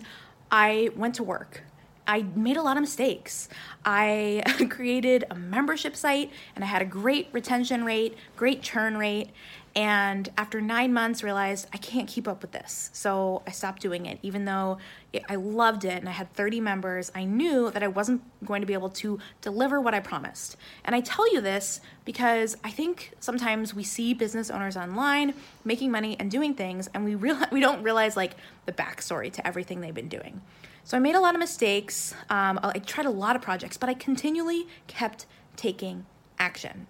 I 0.51 0.89
went 0.95 1.15
to 1.15 1.23
work. 1.23 1.63
I 2.07 2.25
made 2.35 2.57
a 2.57 2.61
lot 2.61 2.77
of 2.77 2.81
mistakes. 2.81 3.49
I 3.83 4.43
created 4.69 5.25
a 5.29 5.35
membership 5.35 5.95
site 5.95 6.31
and 6.55 6.63
I 6.63 6.67
had 6.67 6.81
a 6.81 6.85
great 6.85 7.29
retention 7.31 7.83
rate, 7.85 8.17
great 8.35 8.61
churn 8.61 8.97
rate, 8.97 9.29
and 9.75 10.29
after 10.37 10.61
nine 10.61 10.93
months 10.93 11.21
realized 11.21 11.67
i 11.73 11.77
can't 11.77 12.07
keep 12.07 12.27
up 12.27 12.41
with 12.41 12.51
this. 12.51 12.89
So 12.93 13.43
i 13.45 13.51
stopped 13.51 13.81
doing 13.81 14.05
it 14.05 14.19
even 14.21 14.45
though 14.45 14.77
it, 15.11 15.23
i 15.27 15.35
loved 15.35 15.83
it 15.83 15.97
and 15.97 16.07
i 16.07 16.13
had 16.13 16.31
30 16.33 16.61
members 16.61 17.11
i 17.13 17.25
knew 17.25 17.69
that 17.71 17.83
i 17.83 17.87
wasn't 17.87 18.21
going 18.45 18.61
to 18.61 18.65
be 18.65 18.73
able 18.73 18.89
to 18.89 19.19
deliver 19.41 19.81
what 19.81 19.93
i 19.93 19.99
promised. 19.99 20.55
And 20.85 20.95
i 20.95 21.01
tell 21.01 21.31
you 21.33 21.41
this 21.41 21.81
because 22.05 22.55
i 22.63 22.71
think 22.71 23.13
sometimes 23.19 23.73
we 23.73 23.83
see 23.83 24.13
business 24.13 24.49
owners 24.49 24.77
online 24.77 25.33
making 25.65 25.91
money 25.91 26.15
and 26.19 26.31
doing 26.31 26.53
things 26.53 26.89
and 26.93 27.03
we 27.03 27.15
realize 27.15 27.47
we 27.51 27.59
don't 27.59 27.83
realize 27.83 28.15
like 28.15 28.35
the 28.65 28.71
backstory 28.71 29.31
to 29.33 29.45
everything 29.45 29.81
they've 29.81 29.93
been 29.93 30.07
doing 30.07 30.41
so 30.85 30.95
i 30.95 30.99
made 30.99 31.15
a 31.15 31.19
lot 31.19 31.35
of 31.35 31.39
mistakes 31.39 32.15
um, 32.29 32.57
i 32.63 32.79
tried 32.79 33.05
a 33.05 33.11
lot 33.11 33.35
of 33.35 33.41
projects 33.41 33.75
but 33.75 33.89
i 33.89 33.93
continually 33.93 34.65
kept 34.87 35.25
taking 35.57 36.05
action 36.39 36.87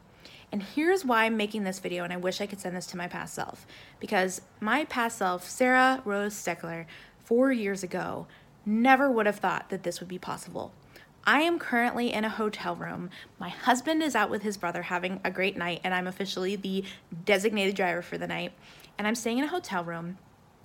and 0.55 0.63
here's 0.63 1.03
why 1.03 1.25
I'm 1.25 1.35
making 1.35 1.65
this 1.65 1.79
video, 1.79 2.05
and 2.05 2.13
I 2.13 2.15
wish 2.15 2.39
I 2.39 2.45
could 2.45 2.61
send 2.61 2.77
this 2.77 2.85
to 2.87 2.95
my 2.95 3.09
past 3.09 3.33
self. 3.33 3.67
Because 3.99 4.41
my 4.61 4.85
past 4.85 5.17
self, 5.17 5.49
Sarah 5.49 6.01
Rose 6.05 6.33
Steckler, 6.33 6.85
four 7.25 7.51
years 7.51 7.83
ago, 7.83 8.25
never 8.65 9.11
would 9.11 9.25
have 9.25 9.35
thought 9.35 9.69
that 9.69 9.83
this 9.83 9.99
would 9.99 10.07
be 10.07 10.17
possible. 10.17 10.71
I 11.25 11.41
am 11.41 11.59
currently 11.59 12.13
in 12.13 12.23
a 12.23 12.29
hotel 12.29 12.73
room. 12.73 13.09
My 13.37 13.49
husband 13.49 14.01
is 14.01 14.15
out 14.15 14.29
with 14.29 14.43
his 14.43 14.55
brother 14.55 14.83
having 14.83 15.19
a 15.25 15.29
great 15.29 15.57
night, 15.57 15.81
and 15.83 15.93
I'm 15.93 16.07
officially 16.07 16.55
the 16.55 16.85
designated 17.25 17.75
driver 17.75 18.01
for 18.01 18.17
the 18.17 18.25
night. 18.25 18.53
And 18.97 19.05
I'm 19.05 19.15
staying 19.15 19.39
in 19.39 19.43
a 19.43 19.47
hotel 19.47 19.83
room. 19.83 20.19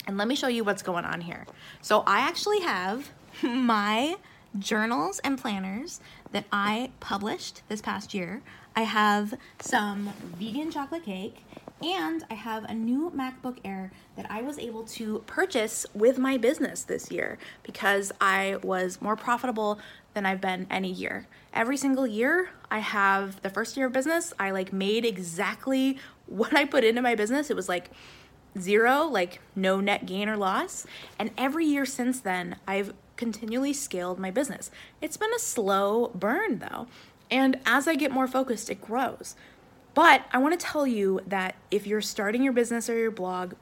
And 0.07 0.17
let 0.17 0.29
me 0.29 0.37
show 0.37 0.47
you 0.47 0.63
what's 0.63 0.83
going 0.83 1.05
on 1.05 1.21
here. 1.21 1.47
So, 1.83 2.05
I 2.07 2.21
actually 2.21 2.61
have 2.61 3.11
my 3.49 4.17
journals 4.59 5.21
and 5.21 5.39
planners 5.39 6.01
that 6.33 6.45
I 6.53 6.91
published 7.01 7.63
this 7.69 7.81
past 7.81 8.15
year 8.15 8.43
I 8.77 8.83
have 8.83 9.35
some 9.59 10.13
vegan 10.39 10.71
chocolate 10.71 11.05
cake, 11.05 11.45
and 11.83 12.25
I 12.31 12.35
have 12.35 12.65
a 12.65 12.75
new 12.75 13.11
MacBook 13.11 13.59
Air 13.65 13.91
that 14.17 14.31
I 14.31 14.43
was 14.43 14.59
able 14.59 14.85
to 14.85 15.23
purchase 15.27 15.87
with 15.93 16.19
my 16.19 16.37
business 16.37 16.83
this 16.85 17.11
year 17.11 17.39
because 17.63 18.13
I 18.21 18.57
was 18.63 19.03
more 19.03 19.17
profitable 19.17 19.81
than 20.15 20.25
I've 20.25 20.41
been 20.41 20.67
any 20.71 20.91
year. 20.91 21.27
Every 21.53 21.77
single 21.77 22.07
year, 22.07 22.51
I 22.71 22.79
have 22.79 23.43
the 23.43 23.51
first 23.51 23.77
year 23.77 23.87
of 23.87 23.93
business, 23.93 24.33
I 24.39 24.51
like 24.51 24.73
made 24.73 25.05
exactly 25.05 25.99
what 26.27 26.55
I 26.55 26.65
put 26.65 26.85
into 26.85 27.03
my 27.03 27.15
business. 27.15 27.51
It 27.51 27.57
was 27.57 27.69
like 27.69 27.91
zero, 28.59 29.03
like 29.05 29.41
no 29.57 29.81
net 29.81 30.07
gain 30.07 30.29
or 30.29 30.37
loss. 30.37 30.87
And 31.19 31.31
every 31.37 31.67
year 31.67 31.85
since 31.87 32.21
then, 32.21 32.57
I've 32.67 32.93
continually 33.21 33.73
scaled 33.73 34.19
my 34.19 34.33
business. 34.33 34.71
It's 35.01 35.17
been 35.17 35.33
a 35.33 35.39
slow 35.39 36.11
burn 36.15 36.59
though. 36.59 36.89
And 37.31 37.61
as 37.65 37.87
I 37.87 37.95
get 37.95 38.11
more 38.11 38.27
focused, 38.27 38.71
it 38.71 38.81
grows. 38.81 39.37
But 39.95 40.25
I 40.33 40.39
want 40.39 40.59
to 40.59 40.67
tell 40.67 40.87
you 40.87 41.21
that 41.27 41.55
if 41.71 41.87
you're 41.87 42.01
starting 42.01 42.43
your 42.43 42.53
business 42.53 42.89
or 42.89 42.99
your 42.99 43.11
blog, 43.11 43.55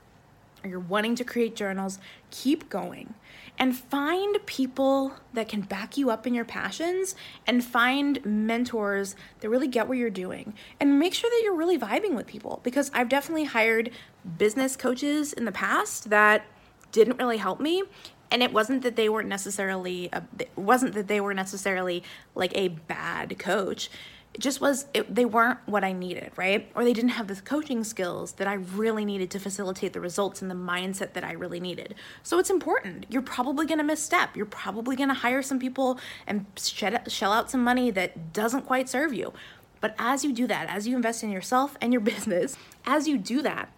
or 0.62 0.70
you're 0.70 0.80
wanting 0.80 1.14
to 1.16 1.24
create 1.24 1.54
journals, 1.54 1.98
keep 2.30 2.68
going 2.68 3.14
and 3.58 3.76
find 3.76 4.38
people 4.46 5.12
that 5.32 5.48
can 5.48 5.60
back 5.60 5.96
you 5.96 6.10
up 6.10 6.26
in 6.26 6.34
your 6.34 6.44
passions 6.44 7.14
and 7.46 7.64
find 7.64 8.24
mentors 8.24 9.16
that 9.40 9.48
really 9.48 9.68
get 9.68 9.88
what 9.88 9.98
you're 9.98 10.10
doing 10.10 10.54
and 10.80 10.98
make 10.98 11.14
sure 11.14 11.30
that 11.30 11.40
you're 11.44 11.54
really 11.54 11.78
vibing 11.78 12.14
with 12.14 12.26
people 12.26 12.60
because 12.62 12.90
I've 12.94 13.08
definitely 13.08 13.44
hired 13.44 13.90
business 14.36 14.76
coaches 14.76 15.32
in 15.32 15.44
the 15.44 15.52
past 15.52 16.10
that 16.10 16.44
didn't 16.92 17.18
really 17.18 17.36
help 17.36 17.60
me 17.60 17.82
and 18.30 18.42
it 18.42 18.52
wasn't 18.52 18.82
that 18.82 18.96
they 18.96 19.08
weren't 19.08 19.28
necessarily 19.28 20.08
a, 20.12 20.22
it 20.38 20.50
wasn't 20.56 20.94
that 20.94 21.08
they 21.08 21.20
were 21.20 21.34
necessarily 21.34 22.02
like 22.34 22.52
a 22.54 22.68
bad 22.68 23.38
coach. 23.38 23.90
It 24.34 24.40
just 24.40 24.60
was 24.60 24.86
it, 24.92 25.14
they 25.14 25.24
weren't 25.24 25.58
what 25.64 25.84
i 25.84 25.92
needed 25.92 26.32
right? 26.36 26.70
Or 26.74 26.84
they 26.84 26.92
didn't 26.92 27.10
have 27.10 27.28
the 27.28 27.36
coaching 27.36 27.82
skills 27.82 28.32
that 28.32 28.46
i 28.46 28.54
really 28.54 29.04
needed 29.04 29.30
to 29.32 29.38
facilitate 29.38 29.94
the 29.94 30.00
results 30.00 30.42
and 30.42 30.50
the 30.50 30.54
mindset 30.54 31.14
that 31.14 31.24
i 31.24 31.32
really 31.32 31.60
needed. 31.60 31.94
So 32.22 32.38
it's 32.38 32.50
important. 32.50 33.06
You're 33.08 33.22
probably 33.22 33.66
going 33.66 33.78
to 33.78 33.84
misstep. 33.84 34.36
You're 34.36 34.46
probably 34.46 34.96
going 34.96 35.08
to 35.08 35.14
hire 35.14 35.42
some 35.42 35.58
people 35.58 35.98
and 36.26 36.44
shell 36.56 37.32
out 37.32 37.50
some 37.50 37.64
money 37.64 37.90
that 37.90 38.32
doesn't 38.32 38.66
quite 38.66 38.88
serve 38.88 39.14
you. 39.14 39.32
But 39.80 39.94
as 39.98 40.24
you 40.24 40.32
do 40.32 40.46
that 40.48 40.68
as 40.68 40.86
you 40.86 40.96
invest 40.96 41.22
in 41.22 41.30
yourself 41.30 41.76
and 41.80 41.92
your 41.92 42.00
business 42.12 42.56
as 42.84 43.08
you 43.08 43.16
do 43.18 43.42
that 43.42 43.72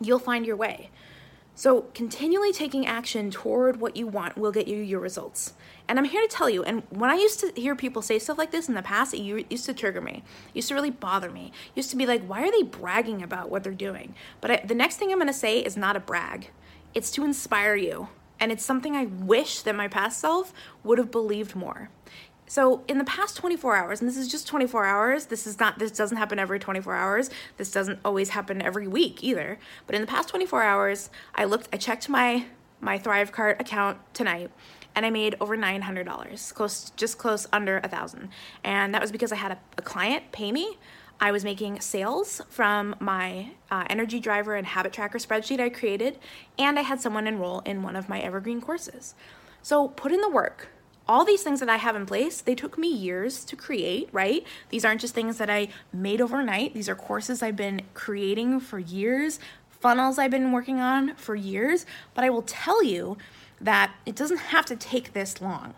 you'll 0.00 0.18
find 0.18 0.46
your 0.46 0.56
way 0.56 0.90
so, 1.58 1.86
continually 1.92 2.52
taking 2.52 2.86
action 2.86 3.32
toward 3.32 3.80
what 3.80 3.96
you 3.96 4.06
want 4.06 4.38
will 4.38 4.52
get 4.52 4.68
you 4.68 4.76
your 4.76 5.00
results. 5.00 5.54
And 5.88 5.98
I'm 5.98 6.04
here 6.04 6.22
to 6.22 6.28
tell 6.28 6.48
you, 6.48 6.62
and 6.62 6.84
when 6.90 7.10
I 7.10 7.16
used 7.16 7.40
to 7.40 7.50
hear 7.60 7.74
people 7.74 8.00
say 8.00 8.20
stuff 8.20 8.38
like 8.38 8.52
this 8.52 8.68
in 8.68 8.76
the 8.76 8.82
past, 8.82 9.12
it 9.12 9.18
used 9.18 9.64
to 9.64 9.74
trigger 9.74 10.00
me. 10.00 10.22
It 10.50 10.54
used 10.54 10.68
to 10.68 10.76
really 10.76 10.92
bother 10.92 11.32
me. 11.32 11.50
It 11.74 11.78
used 11.78 11.90
to 11.90 11.96
be 11.96 12.06
like, 12.06 12.22
why 12.22 12.46
are 12.46 12.52
they 12.52 12.62
bragging 12.62 13.24
about 13.24 13.50
what 13.50 13.64
they're 13.64 13.72
doing? 13.72 14.14
But 14.40 14.50
I, 14.52 14.56
the 14.64 14.76
next 14.76 14.98
thing 14.98 15.10
I'm 15.10 15.18
gonna 15.18 15.32
say 15.32 15.58
is 15.58 15.76
not 15.76 15.96
a 15.96 16.00
brag, 16.00 16.50
it's 16.94 17.10
to 17.10 17.24
inspire 17.24 17.74
you. 17.74 18.06
And 18.38 18.52
it's 18.52 18.64
something 18.64 18.94
I 18.94 19.06
wish 19.06 19.62
that 19.62 19.74
my 19.74 19.88
past 19.88 20.20
self 20.20 20.52
would 20.84 20.98
have 20.98 21.10
believed 21.10 21.56
more. 21.56 21.90
So 22.48 22.82
in 22.88 22.98
the 22.98 23.04
past 23.04 23.36
24 23.36 23.76
hours, 23.76 24.00
and 24.00 24.08
this 24.08 24.16
is 24.16 24.26
just 24.26 24.48
24 24.48 24.84
hours, 24.86 25.26
this 25.26 25.46
is 25.46 25.60
not 25.60 25.78
this 25.78 25.92
doesn't 25.92 26.16
happen 26.16 26.38
every 26.38 26.58
24 26.58 26.94
hours. 26.94 27.30
This 27.58 27.70
doesn't 27.70 28.00
always 28.04 28.30
happen 28.30 28.60
every 28.62 28.88
week 28.88 29.22
either. 29.22 29.58
But 29.86 29.94
in 29.94 30.00
the 30.00 30.06
past 30.06 30.28
24 30.30 30.62
hours, 30.62 31.10
I 31.34 31.44
looked 31.44 31.68
I 31.72 31.76
checked 31.76 32.08
my 32.08 32.46
my 32.80 32.98
Thrivecart 32.98 33.60
account 33.60 33.98
tonight 34.14 34.50
and 34.94 35.04
I 35.04 35.10
made 35.10 35.36
over 35.40 35.56
$900, 35.56 36.54
close 36.54 36.90
just 36.96 37.18
close 37.18 37.46
under 37.52 37.78
a 37.78 37.88
thousand. 37.88 38.30
And 38.64 38.94
that 38.94 39.00
was 39.00 39.12
because 39.12 39.30
I 39.30 39.36
had 39.36 39.52
a, 39.52 39.58
a 39.76 39.82
client 39.82 40.32
pay 40.32 40.50
me. 40.50 40.78
I 41.20 41.32
was 41.32 41.44
making 41.44 41.80
sales 41.80 42.40
from 42.48 42.94
my 43.00 43.50
uh, 43.70 43.84
energy 43.90 44.20
driver 44.20 44.54
and 44.54 44.66
habit 44.66 44.92
tracker 44.92 45.18
spreadsheet 45.18 45.58
I 45.60 45.68
created, 45.68 46.18
and 46.58 46.78
I 46.78 46.82
had 46.82 47.00
someone 47.00 47.26
enroll 47.26 47.60
in 47.60 47.82
one 47.82 47.96
of 47.96 48.08
my 48.08 48.20
evergreen 48.20 48.60
courses. 48.60 49.14
So 49.62 49.88
put 49.88 50.12
in 50.12 50.20
the 50.20 50.30
work 50.30 50.68
all 51.08 51.24
these 51.24 51.42
things 51.42 51.60
that 51.60 51.70
I 51.70 51.76
have 51.76 51.96
in 51.96 52.04
place, 52.04 52.42
they 52.42 52.54
took 52.54 52.76
me 52.76 52.92
years 52.92 53.44
to 53.46 53.56
create, 53.56 54.08
right? 54.12 54.46
These 54.68 54.84
aren't 54.84 55.00
just 55.00 55.14
things 55.14 55.38
that 55.38 55.48
I 55.48 55.68
made 55.92 56.20
overnight. 56.20 56.74
These 56.74 56.88
are 56.88 56.94
courses 56.94 57.42
I've 57.42 57.56
been 57.56 57.82
creating 57.94 58.60
for 58.60 58.78
years, 58.78 59.40
funnels 59.70 60.18
I've 60.18 60.30
been 60.30 60.52
working 60.52 60.80
on 60.80 61.14
for 61.14 61.34
years. 61.34 61.86
But 62.14 62.24
I 62.24 62.30
will 62.30 62.42
tell 62.42 62.82
you 62.84 63.16
that 63.60 63.92
it 64.04 64.14
doesn't 64.14 64.38
have 64.38 64.66
to 64.66 64.76
take 64.76 65.14
this 65.14 65.40
long. 65.40 65.74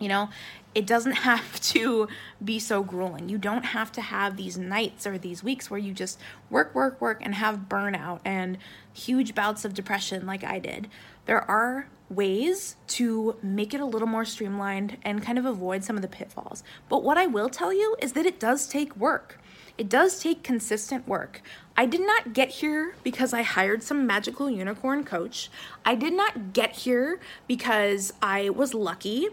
You 0.00 0.08
know, 0.08 0.30
it 0.74 0.86
doesn't 0.86 1.12
have 1.30 1.60
to 1.60 2.08
be 2.44 2.58
so 2.58 2.82
grueling. 2.82 3.28
You 3.28 3.38
don't 3.38 3.66
have 3.66 3.92
to 3.92 4.00
have 4.00 4.36
these 4.36 4.58
nights 4.58 5.06
or 5.06 5.16
these 5.16 5.44
weeks 5.44 5.70
where 5.70 5.80
you 5.80 5.92
just 5.92 6.18
work, 6.50 6.74
work, 6.74 7.00
work 7.00 7.20
and 7.22 7.36
have 7.36 7.68
burnout 7.68 8.20
and 8.24 8.58
huge 8.96 9.34
bouts 9.34 9.64
of 9.64 9.74
depression 9.74 10.26
like 10.26 10.42
I 10.44 10.58
did. 10.58 10.88
There 11.26 11.48
are 11.50 11.88
ways 12.08 12.76
to 12.86 13.36
make 13.42 13.74
it 13.74 13.80
a 13.80 13.84
little 13.84 14.08
more 14.08 14.24
streamlined 14.24 14.96
and 15.02 15.22
kind 15.22 15.38
of 15.38 15.44
avoid 15.44 15.84
some 15.84 15.96
of 15.96 16.02
the 16.02 16.08
pitfalls. 16.08 16.62
But 16.88 17.02
what 17.02 17.18
I 17.18 17.26
will 17.26 17.48
tell 17.48 17.72
you 17.72 17.96
is 18.00 18.12
that 18.12 18.26
it 18.26 18.38
does 18.38 18.66
take 18.66 18.96
work. 18.96 19.38
It 19.76 19.88
does 19.88 20.20
take 20.20 20.42
consistent 20.42 21.06
work. 21.06 21.42
I 21.76 21.84
did 21.84 22.00
not 22.00 22.32
get 22.32 22.48
here 22.48 22.94
because 23.02 23.34
I 23.34 23.42
hired 23.42 23.82
some 23.82 24.06
magical 24.06 24.48
unicorn 24.48 25.04
coach. 25.04 25.50
I 25.84 25.94
did 25.94 26.14
not 26.14 26.54
get 26.54 26.72
here 26.72 27.20
because 27.46 28.14
I 28.22 28.48
was 28.48 28.72
lucky. 28.72 29.28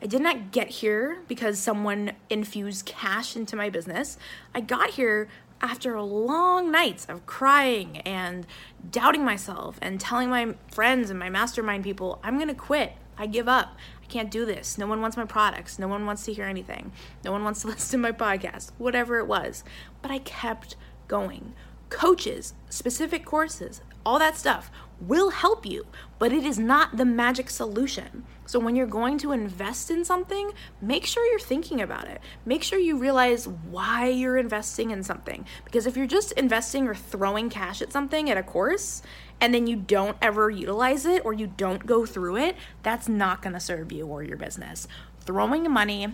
I 0.00 0.06
did 0.06 0.20
not 0.20 0.52
get 0.52 0.68
here 0.68 1.18
because 1.26 1.58
someone 1.58 2.12
infused 2.30 2.86
cash 2.86 3.34
into 3.34 3.56
my 3.56 3.70
business. 3.70 4.18
I 4.54 4.60
got 4.60 4.90
here 4.90 5.28
after 5.60 6.00
long 6.00 6.70
nights 6.70 7.06
of 7.06 7.26
crying 7.26 7.98
and 7.98 8.46
doubting 8.90 9.24
myself 9.24 9.78
and 9.82 10.00
telling 10.00 10.30
my 10.30 10.54
friends 10.72 11.10
and 11.10 11.18
my 11.18 11.28
mastermind 11.28 11.84
people, 11.84 12.20
I'm 12.22 12.38
gonna 12.38 12.54
quit. 12.54 12.92
I 13.16 13.26
give 13.26 13.48
up. 13.48 13.76
I 14.02 14.06
can't 14.06 14.30
do 14.30 14.46
this. 14.46 14.78
No 14.78 14.86
one 14.86 15.00
wants 15.00 15.16
my 15.16 15.24
products. 15.24 15.78
No 15.78 15.88
one 15.88 16.06
wants 16.06 16.24
to 16.24 16.32
hear 16.32 16.46
anything. 16.46 16.92
No 17.24 17.32
one 17.32 17.42
wants 17.42 17.62
to 17.62 17.66
listen 17.68 18.00
to 18.00 18.08
my 18.08 18.12
podcast, 18.12 18.70
whatever 18.78 19.18
it 19.18 19.26
was. 19.26 19.64
But 20.00 20.10
I 20.10 20.18
kept 20.20 20.76
going. 21.08 21.54
Coaches, 21.90 22.54
specific 22.68 23.24
courses, 23.24 23.80
all 24.04 24.18
that 24.18 24.36
stuff 24.36 24.70
will 25.00 25.30
help 25.30 25.64
you, 25.64 25.86
but 26.18 26.32
it 26.32 26.44
is 26.44 26.58
not 26.58 26.96
the 26.96 27.04
magic 27.04 27.50
solution. 27.50 28.24
So 28.46 28.58
when 28.58 28.76
you're 28.76 28.86
going 28.86 29.18
to 29.18 29.32
invest 29.32 29.90
in 29.90 30.04
something, 30.04 30.52
make 30.80 31.04
sure 31.04 31.24
you're 31.30 31.38
thinking 31.38 31.80
about 31.80 32.08
it. 32.08 32.20
Make 32.46 32.62
sure 32.62 32.78
you 32.78 32.98
realize 32.98 33.46
why 33.46 34.08
you're 34.08 34.38
investing 34.38 34.90
in 34.90 35.02
something. 35.02 35.44
Because 35.64 35.86
if 35.86 35.96
you're 35.96 36.06
just 36.06 36.32
investing 36.32 36.88
or 36.88 36.94
throwing 36.94 37.50
cash 37.50 37.82
at 37.82 37.92
something 37.92 38.30
at 38.30 38.38
a 38.38 38.42
course 38.42 39.02
and 39.40 39.54
then 39.54 39.66
you 39.66 39.76
don't 39.76 40.16
ever 40.22 40.50
utilize 40.50 41.04
it 41.04 41.24
or 41.24 41.32
you 41.32 41.46
don't 41.46 41.86
go 41.86 42.06
through 42.06 42.36
it, 42.38 42.56
that's 42.82 43.08
not 43.08 43.42
going 43.42 43.52
to 43.52 43.60
serve 43.60 43.92
you 43.92 44.06
or 44.06 44.22
your 44.22 44.38
business. 44.38 44.88
Throwing 45.20 45.70
money 45.70 46.08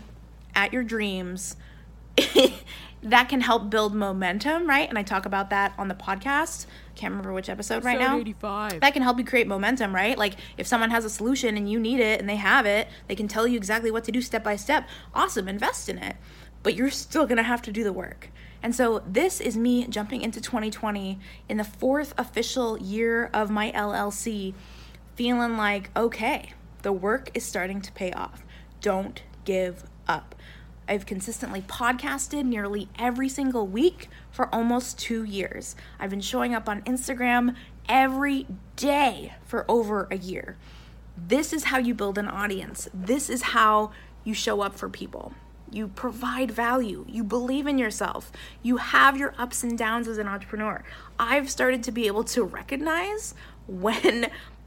at 0.54 0.72
your 0.72 0.82
dreams 0.82 1.56
that 3.04 3.28
can 3.28 3.42
help 3.42 3.68
build 3.68 3.94
momentum, 3.94 4.66
right? 4.66 4.88
And 4.88 4.98
I 4.98 5.02
talk 5.02 5.26
about 5.26 5.50
that 5.50 5.74
on 5.76 5.88
the 5.88 5.94
podcast. 5.94 6.66
Can't 6.94 7.12
remember 7.12 7.32
which 7.34 7.50
episode 7.50 7.84
right 7.84 7.98
now. 7.98 8.18
85. 8.18 8.80
That 8.80 8.94
can 8.94 9.02
help 9.02 9.18
you 9.18 9.24
create 9.24 9.46
momentum, 9.46 9.94
right? 9.94 10.16
Like 10.16 10.36
if 10.56 10.66
someone 10.66 10.90
has 10.90 11.04
a 11.04 11.10
solution 11.10 11.56
and 11.56 11.70
you 11.70 11.78
need 11.78 12.00
it 12.00 12.18
and 12.18 12.28
they 12.28 12.36
have 12.36 12.64
it, 12.64 12.88
they 13.06 13.14
can 13.14 13.28
tell 13.28 13.46
you 13.46 13.56
exactly 13.58 13.90
what 13.90 14.04
to 14.04 14.12
do 14.12 14.22
step 14.22 14.42
by 14.42 14.56
step. 14.56 14.88
Awesome, 15.14 15.48
invest 15.48 15.88
in 15.90 15.98
it. 15.98 16.16
But 16.62 16.74
you're 16.74 16.90
still 16.90 17.26
going 17.26 17.36
to 17.36 17.42
have 17.42 17.60
to 17.62 17.72
do 17.72 17.84
the 17.84 17.92
work. 17.92 18.30
And 18.62 18.74
so 18.74 19.02
this 19.06 19.38
is 19.42 19.54
me 19.54 19.86
jumping 19.86 20.22
into 20.22 20.40
2020 20.40 21.20
in 21.50 21.58
the 21.58 21.64
fourth 21.64 22.14
official 22.16 22.78
year 22.80 23.28
of 23.34 23.50
my 23.50 23.70
LLC, 23.72 24.54
feeling 25.14 25.58
like, 25.58 25.90
okay, 25.94 26.54
the 26.80 26.92
work 26.92 27.30
is 27.34 27.44
starting 27.44 27.82
to 27.82 27.92
pay 27.92 28.12
off. 28.12 28.42
Don't 28.80 29.22
give 29.44 29.84
up. 30.08 30.34
I've 30.88 31.06
consistently 31.06 31.62
podcasted 31.62 32.44
nearly 32.44 32.88
every 32.98 33.28
single 33.28 33.66
week 33.66 34.08
for 34.30 34.54
almost 34.54 34.98
two 34.98 35.24
years. 35.24 35.76
I've 35.98 36.10
been 36.10 36.20
showing 36.20 36.54
up 36.54 36.68
on 36.68 36.82
Instagram 36.82 37.54
every 37.88 38.46
day 38.76 39.34
for 39.44 39.64
over 39.68 40.06
a 40.10 40.16
year. 40.16 40.56
This 41.16 41.52
is 41.52 41.64
how 41.64 41.78
you 41.78 41.94
build 41.94 42.18
an 42.18 42.28
audience. 42.28 42.88
This 42.92 43.30
is 43.30 43.42
how 43.42 43.92
you 44.24 44.34
show 44.34 44.60
up 44.60 44.74
for 44.74 44.88
people. 44.88 45.32
You 45.70 45.88
provide 45.88 46.50
value. 46.50 47.04
You 47.08 47.24
believe 47.24 47.66
in 47.66 47.78
yourself. 47.78 48.30
You 48.62 48.76
have 48.76 49.16
your 49.16 49.34
ups 49.38 49.62
and 49.62 49.76
downs 49.76 50.06
as 50.06 50.18
an 50.18 50.28
entrepreneur. 50.28 50.84
I've 51.18 51.50
started 51.50 51.82
to 51.84 51.92
be 51.92 52.06
able 52.06 52.24
to 52.24 52.44
recognize 52.44 53.34
when 53.66 54.26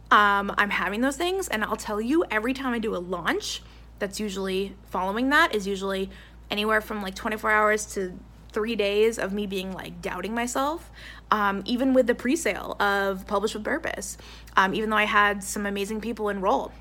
um, 0.10 0.54
I'm 0.58 0.70
having 0.70 1.02
those 1.02 1.18
things. 1.18 1.48
And 1.48 1.64
I'll 1.64 1.76
tell 1.76 2.02
you, 2.02 2.26
every 2.32 2.54
time 2.54 2.74
I 2.74 2.80
do 2.80 2.96
a 2.96 2.98
launch, 2.98 3.62
that's 4.00 4.20
usually 4.20 4.75
following 4.86 5.30
that 5.30 5.54
is 5.54 5.68
usually 5.68 6.10
anywhere 6.50 6.82
from 6.82 7.01
like 7.01 7.16
24 7.16 7.51
hours 7.51 7.86
to 7.94 8.18
three 8.51 8.75
days 8.75 9.20
of 9.20 9.34
me 9.34 9.46
being 9.46 9.72
like 9.72 10.01
doubting 10.01 10.34
myself. 10.34 10.89
Um, 11.30 11.62
even 11.66 11.94
with 11.94 12.08
the 12.08 12.16
pre 12.16 12.36
sale 12.36 12.75
of 12.80 13.27
Publish 13.27 13.54
with 13.54 13.63
Purpose, 13.63 14.18
um, 14.56 14.74
even 14.74 14.89
though 14.89 14.98
I 14.98 15.04
had 15.04 15.44
some 15.44 15.66
amazing 15.66 16.01
people 16.01 16.30
enroll. 16.30 16.72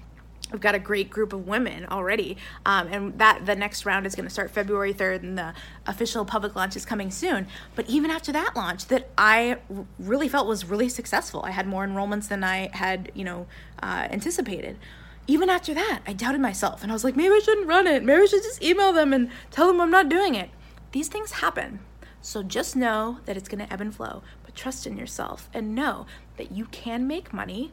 We've 0.52 0.60
got 0.60 0.76
a 0.76 0.78
great 0.78 1.10
group 1.10 1.32
of 1.32 1.48
women 1.48 1.86
already, 1.86 2.36
um, 2.64 2.86
and 2.86 3.18
that 3.18 3.46
the 3.46 3.56
next 3.56 3.84
round 3.84 4.06
is 4.06 4.14
going 4.14 4.26
to 4.26 4.30
start 4.30 4.52
February 4.52 4.94
3rd, 4.94 5.22
and 5.24 5.36
the 5.36 5.54
official 5.88 6.24
public 6.24 6.54
launch 6.54 6.76
is 6.76 6.86
coming 6.86 7.10
soon. 7.10 7.48
But 7.74 7.88
even 7.88 8.12
after 8.12 8.30
that 8.30 8.54
launch, 8.54 8.86
that 8.86 9.10
I 9.18 9.56
really 9.98 10.28
felt 10.28 10.46
was 10.46 10.64
really 10.64 10.88
successful. 10.88 11.42
I 11.44 11.50
had 11.50 11.66
more 11.66 11.84
enrollments 11.84 12.28
than 12.28 12.44
I 12.44 12.70
had, 12.72 13.10
you 13.12 13.24
know, 13.24 13.48
uh, 13.82 14.06
anticipated 14.08 14.78
even 15.26 15.50
after 15.50 15.74
that, 15.74 16.00
I 16.06 16.12
doubted 16.12 16.40
myself 16.40 16.82
and 16.82 16.92
I 16.92 16.94
was 16.94 17.04
like, 17.04 17.16
maybe 17.16 17.34
I 17.34 17.40
shouldn't 17.40 17.66
run 17.66 17.86
it. 17.86 18.04
Maybe 18.04 18.22
I 18.22 18.26
should 18.26 18.42
just 18.42 18.62
email 18.62 18.92
them 18.92 19.12
and 19.12 19.30
tell 19.50 19.66
them 19.66 19.80
I'm 19.80 19.90
not 19.90 20.08
doing 20.08 20.34
it. 20.34 20.50
These 20.92 21.08
things 21.08 21.32
happen. 21.32 21.80
So 22.22 22.42
just 22.42 22.74
know 22.74 23.18
that 23.26 23.36
it's 23.36 23.48
going 23.48 23.64
to 23.64 23.72
ebb 23.72 23.80
and 23.80 23.94
flow, 23.94 24.22
but 24.44 24.54
trust 24.54 24.86
in 24.86 24.96
yourself 24.96 25.48
and 25.54 25.74
know 25.74 26.06
that 26.36 26.52
you 26.52 26.66
can 26.66 27.06
make 27.06 27.32
money 27.32 27.72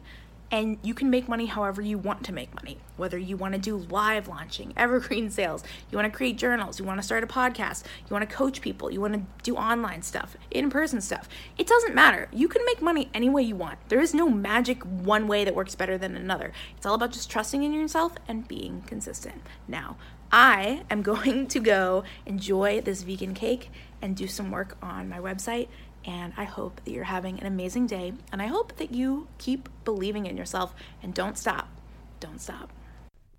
and 0.50 0.78
you 0.82 0.94
can 0.94 1.10
make 1.10 1.28
money 1.28 1.46
however 1.46 1.82
you 1.82 1.98
want 1.98 2.24
to 2.24 2.32
make 2.32 2.54
money. 2.54 2.78
Whether 2.96 3.18
you 3.18 3.36
want 3.36 3.54
to 3.54 3.60
do 3.60 3.76
live 3.76 4.28
launching, 4.28 4.72
evergreen 4.76 5.30
sales, 5.30 5.64
you 5.90 5.96
want 5.96 6.10
to 6.10 6.16
create 6.16 6.38
journals, 6.38 6.78
you 6.78 6.84
want 6.84 7.00
to 7.00 7.02
start 7.02 7.24
a 7.24 7.26
podcast, 7.26 7.84
you 8.00 8.14
want 8.14 8.28
to 8.28 8.34
coach 8.34 8.60
people, 8.60 8.90
you 8.90 9.00
want 9.00 9.14
to 9.14 9.22
do 9.42 9.56
online 9.56 10.02
stuff, 10.02 10.36
in 10.50 10.70
person 10.70 11.00
stuff. 11.00 11.28
It 11.58 11.66
doesn't 11.66 11.94
matter. 11.94 12.28
You 12.32 12.48
can 12.48 12.64
make 12.66 12.80
money 12.80 13.10
any 13.14 13.28
way 13.28 13.42
you 13.42 13.56
want. 13.56 13.78
There 13.88 14.00
is 14.00 14.14
no 14.14 14.28
magic 14.28 14.82
one 14.84 15.26
way 15.26 15.44
that 15.44 15.54
works 15.54 15.74
better 15.74 15.98
than 15.98 16.16
another. 16.16 16.52
It's 16.76 16.86
all 16.86 16.94
about 16.94 17.12
just 17.12 17.30
trusting 17.30 17.62
in 17.62 17.72
yourself 17.72 18.12
and 18.28 18.46
being 18.46 18.82
consistent. 18.82 19.42
Now, 19.66 19.96
I 20.30 20.82
am 20.90 21.02
going 21.10 21.46
to 21.48 21.60
go 21.60 22.04
enjoy 22.26 22.80
this 22.80 23.02
vegan 23.02 23.34
cake 23.34 23.70
and 24.02 24.14
do 24.14 24.26
some 24.26 24.50
work 24.50 24.76
on 24.82 25.08
my 25.08 25.18
website 25.18 25.68
and 26.06 26.32
I 26.36 26.44
hope 26.44 26.80
that 26.84 26.90
you're 26.90 27.04
having 27.04 27.40
an 27.40 27.46
amazing 27.46 27.86
day. 27.86 28.12
And 28.32 28.42
I 28.42 28.46
hope 28.46 28.76
that 28.76 28.92
you 28.92 29.28
keep 29.38 29.68
believing 29.84 30.26
in 30.26 30.36
yourself 30.36 30.74
and 31.02 31.14
don't 31.14 31.38
stop. 31.38 31.68
Don't 32.20 32.40
stop. 32.40 32.72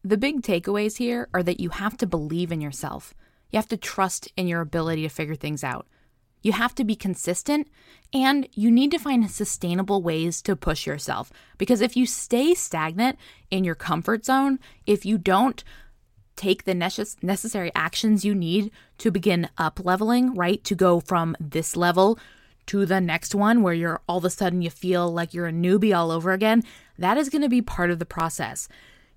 The 0.03 0.17
big 0.17 0.41
takeaways 0.41 0.98
here 0.98 1.27
are 1.34 1.43
that 1.43 1.59
you 1.59 1.70
have 1.70 1.98
to 1.98 2.07
believe 2.07 2.51
in 2.51 2.61
yourself. 2.61 3.13
You 3.51 3.57
have 3.57 3.68
to 3.70 3.77
trust 3.77 4.31
in 4.35 4.48
your 4.48 4.61
ability 4.61 5.03
to 5.03 5.09
figure 5.09 5.35
things 5.35 5.63
out. 5.63 5.87
You 6.42 6.51
have 6.51 6.75
to 6.75 6.83
be 6.83 6.96
consistent 6.96 7.68
and 8.13 8.48
you 8.53 8.70
need 8.70 8.92
to 8.92 9.00
find 9.00 9.29
sustainable 9.31 10.03
ways 10.03 10.42
to 10.44 10.55
push 10.55 10.85
yourself. 10.85 11.31
Because 11.57 11.81
if 11.81 11.98
you 11.98 12.05
stay 12.05 12.53
stagnant 12.53 13.18
in 13.50 13.63
your 13.63 13.74
comfort 13.74 14.25
zone, 14.25 14.59
if 14.85 15.05
you 15.05 15.18
don't 15.18 15.63
take 16.35 16.66
the 16.66 16.75
necessary 16.75 17.72
actions 17.74 18.25
you 18.25 18.35
need 18.35 18.70
to 18.98 19.09
begin 19.09 19.50
up 19.57 19.83
leveling, 19.83 20.35
right? 20.35 20.63
To 20.66 20.75
go 20.75 21.00
from 21.00 21.35
this 21.39 21.75
level 21.75 22.20
to 22.67 22.85
the 22.85 23.01
next 23.01 23.35
one 23.35 23.61
where 23.61 23.73
you're 23.73 24.01
all 24.07 24.17
of 24.17 24.25
a 24.25 24.29
sudden 24.29 24.61
you 24.61 24.69
feel 24.69 25.11
like 25.11 25.33
you're 25.33 25.47
a 25.47 25.53
newbie 25.53 25.95
all 25.95 26.11
over 26.11 26.31
again, 26.31 26.63
that 26.97 27.17
is 27.17 27.29
going 27.29 27.41
to 27.41 27.49
be 27.49 27.61
part 27.61 27.91
of 27.91 27.99
the 27.99 28.05
process. 28.05 28.67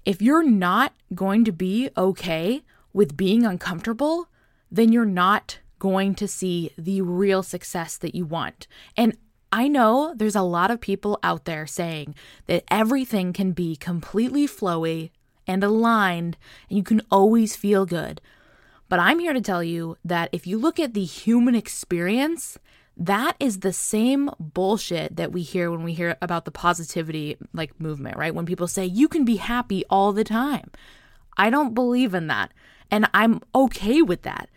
If 0.05 0.23
you're 0.23 0.49
not 0.49 0.95
going 1.15 1.45
to 1.45 1.53
be 1.53 1.91
okay 1.97 2.63
with 2.93 3.17
being 3.17 3.45
uncomfortable, 3.45 4.29
then 4.71 4.93
you're 4.93 5.05
not 5.05 5.59
going 5.79 6.15
to 6.17 6.29
see 6.29 6.73
the 6.77 7.03
real 7.03 7.43
success 7.43 7.97
that 7.99 8.15
you 8.15 8.25
want. 8.25 8.67
And 8.97 9.17
I 9.53 9.69
know 9.69 10.13
there's 10.15 10.37
a 10.37 10.43
lot 10.43 10.71
of 10.71 10.81
people 10.81 11.19
out 11.23 11.45
there 11.45 11.67
saying 11.67 12.15
that 12.47 12.65
everything 12.71 13.33
can 13.33 13.53
be 13.53 13.77
completely 13.77 14.47
flowy 14.47 15.11
and 15.47 15.65
aligned 15.65 16.37
and 16.69 16.77
you 16.77 16.85
can 16.85 17.01
always 17.11 17.57
feel 17.57 17.87
good. 17.87 18.21
But 18.89 19.01
I'm 19.01 19.19
here 19.19 19.33
to 19.33 19.41
tell 19.41 19.63
you 19.63 19.97
that 20.05 20.29
if 20.33 20.47
you 20.47 20.59
look 20.59 20.79
at 20.79 20.95
the 20.95 21.05
human 21.05 21.55
experience, 21.55 22.59
that 22.99 23.37
is 23.39 23.61
the 23.61 23.73
same 23.73 24.29
bullshit 24.41 25.17
that 25.17 25.31
we 25.31 25.43
hear 25.43 25.71
when 25.71 25.85
we 25.85 25.95
hear 25.95 26.17
about 26.21 26.45
the 26.45 26.51
positivity 26.51 27.37
like 27.55 27.81
movement, 27.81 28.17
right? 28.17 28.35
When 28.35 28.45
people 28.45 28.67
say 28.67 28.85
you 28.85 29.07
can 29.07 29.25
be 29.25 29.37
happy 29.37 29.85
all 29.89 30.13
the 30.13 30.25
time. 30.25 30.71
I 31.37 31.49
don't 31.49 31.75
believe 31.75 32.13
in 32.13 32.27
that. 32.27 32.53
And 32.91 33.09
I'm 33.15 33.41
okay 33.55 34.03
with 34.03 34.23
that. 34.23 34.49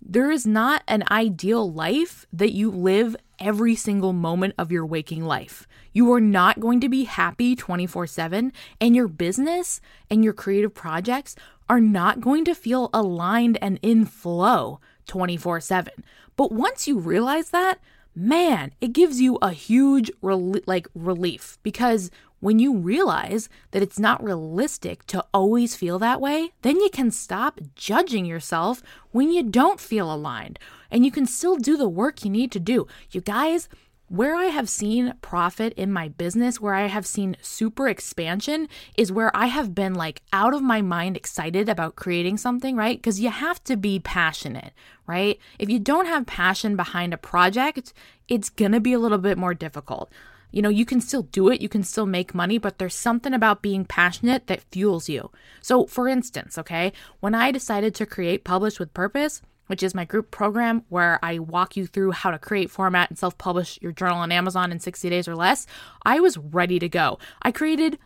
There 0.00 0.30
is 0.30 0.46
not 0.46 0.82
an 0.88 1.04
ideal 1.10 1.70
life 1.70 2.26
that 2.32 2.54
you 2.54 2.70
live 2.70 3.16
every 3.38 3.74
single 3.74 4.14
moment 4.14 4.54
of 4.56 4.72
your 4.72 4.86
waking 4.86 5.24
life. 5.24 5.68
You 5.92 6.10
are 6.14 6.20
not 6.20 6.58
going 6.58 6.80
to 6.80 6.88
be 6.88 7.04
happy 7.04 7.54
24 7.54 8.06
7, 8.06 8.52
and 8.80 8.96
your 8.96 9.08
business 9.08 9.82
and 10.08 10.24
your 10.24 10.32
creative 10.32 10.72
projects 10.72 11.36
are 11.68 11.80
not 11.80 12.22
going 12.22 12.46
to 12.46 12.54
feel 12.54 12.88
aligned 12.94 13.58
and 13.60 13.78
in 13.82 14.06
flow 14.06 14.80
24 15.10 15.60
7. 15.60 15.92
But 16.36 16.52
once 16.52 16.86
you 16.86 16.96
realize 16.96 17.50
that, 17.50 17.80
man, 18.14 18.72
it 18.80 18.92
gives 18.92 19.20
you 19.20 19.38
a 19.42 19.50
huge 19.50 20.08
like 20.22 20.86
relief 20.94 21.58
because 21.64 22.12
when 22.38 22.60
you 22.60 22.76
realize 22.76 23.48
that 23.72 23.82
it's 23.82 23.98
not 23.98 24.22
realistic 24.22 25.04
to 25.06 25.24
always 25.34 25.74
feel 25.74 25.98
that 25.98 26.20
way, 26.20 26.52
then 26.62 26.76
you 26.76 26.88
can 26.90 27.10
stop 27.10 27.60
judging 27.74 28.24
yourself 28.24 28.82
when 29.10 29.32
you 29.32 29.42
don't 29.42 29.80
feel 29.80 30.14
aligned 30.14 30.60
and 30.92 31.04
you 31.04 31.10
can 31.10 31.26
still 31.26 31.56
do 31.56 31.76
the 31.76 31.88
work 31.88 32.24
you 32.24 32.30
need 32.30 32.52
to 32.52 32.60
do. 32.60 32.86
You 33.10 33.20
guys, 33.20 33.68
where 34.10 34.34
I 34.34 34.46
have 34.46 34.68
seen 34.68 35.14
profit 35.22 35.72
in 35.74 35.92
my 35.92 36.08
business, 36.08 36.60
where 36.60 36.74
I 36.74 36.88
have 36.88 37.06
seen 37.06 37.36
super 37.40 37.88
expansion, 37.88 38.66
is 38.96 39.12
where 39.12 39.30
I 39.36 39.46
have 39.46 39.72
been 39.72 39.94
like 39.94 40.20
out 40.32 40.52
of 40.52 40.62
my 40.62 40.82
mind 40.82 41.16
excited 41.16 41.68
about 41.68 41.94
creating 41.94 42.36
something, 42.36 42.74
right? 42.74 42.98
Because 42.98 43.20
you 43.20 43.30
have 43.30 43.62
to 43.64 43.76
be 43.76 44.00
passionate, 44.00 44.72
right? 45.06 45.38
If 45.60 45.70
you 45.70 45.78
don't 45.78 46.06
have 46.06 46.26
passion 46.26 46.74
behind 46.74 47.14
a 47.14 47.18
project, 47.18 47.92
it's 48.26 48.50
gonna 48.50 48.80
be 48.80 48.92
a 48.92 48.98
little 48.98 49.16
bit 49.16 49.38
more 49.38 49.54
difficult. 49.54 50.10
You 50.50 50.60
know, 50.60 50.70
you 50.70 50.84
can 50.84 51.00
still 51.00 51.22
do 51.22 51.48
it, 51.48 51.60
you 51.60 51.68
can 51.68 51.84
still 51.84 52.06
make 52.06 52.34
money, 52.34 52.58
but 52.58 52.78
there's 52.78 52.96
something 52.96 53.32
about 53.32 53.62
being 53.62 53.84
passionate 53.84 54.48
that 54.48 54.64
fuels 54.72 55.08
you. 55.08 55.30
So, 55.60 55.86
for 55.86 56.08
instance, 56.08 56.58
okay, 56.58 56.92
when 57.20 57.36
I 57.36 57.52
decided 57.52 57.94
to 57.94 58.06
create 58.06 58.42
Publish 58.42 58.80
with 58.80 58.92
Purpose, 58.92 59.40
which 59.70 59.84
is 59.84 59.94
my 59.94 60.04
group 60.04 60.32
program 60.32 60.82
where 60.88 61.20
I 61.22 61.38
walk 61.38 61.76
you 61.76 61.86
through 61.86 62.10
how 62.10 62.32
to 62.32 62.40
create, 62.40 62.72
format, 62.72 63.08
and 63.08 63.16
self 63.16 63.38
publish 63.38 63.78
your 63.80 63.92
journal 63.92 64.18
on 64.18 64.32
Amazon 64.32 64.72
in 64.72 64.80
60 64.80 65.08
days 65.08 65.28
or 65.28 65.36
less, 65.36 65.64
I 66.04 66.18
was 66.18 66.36
ready 66.36 66.80
to 66.80 66.88
go. 66.88 67.20
I 67.42 67.52
created 67.52 67.96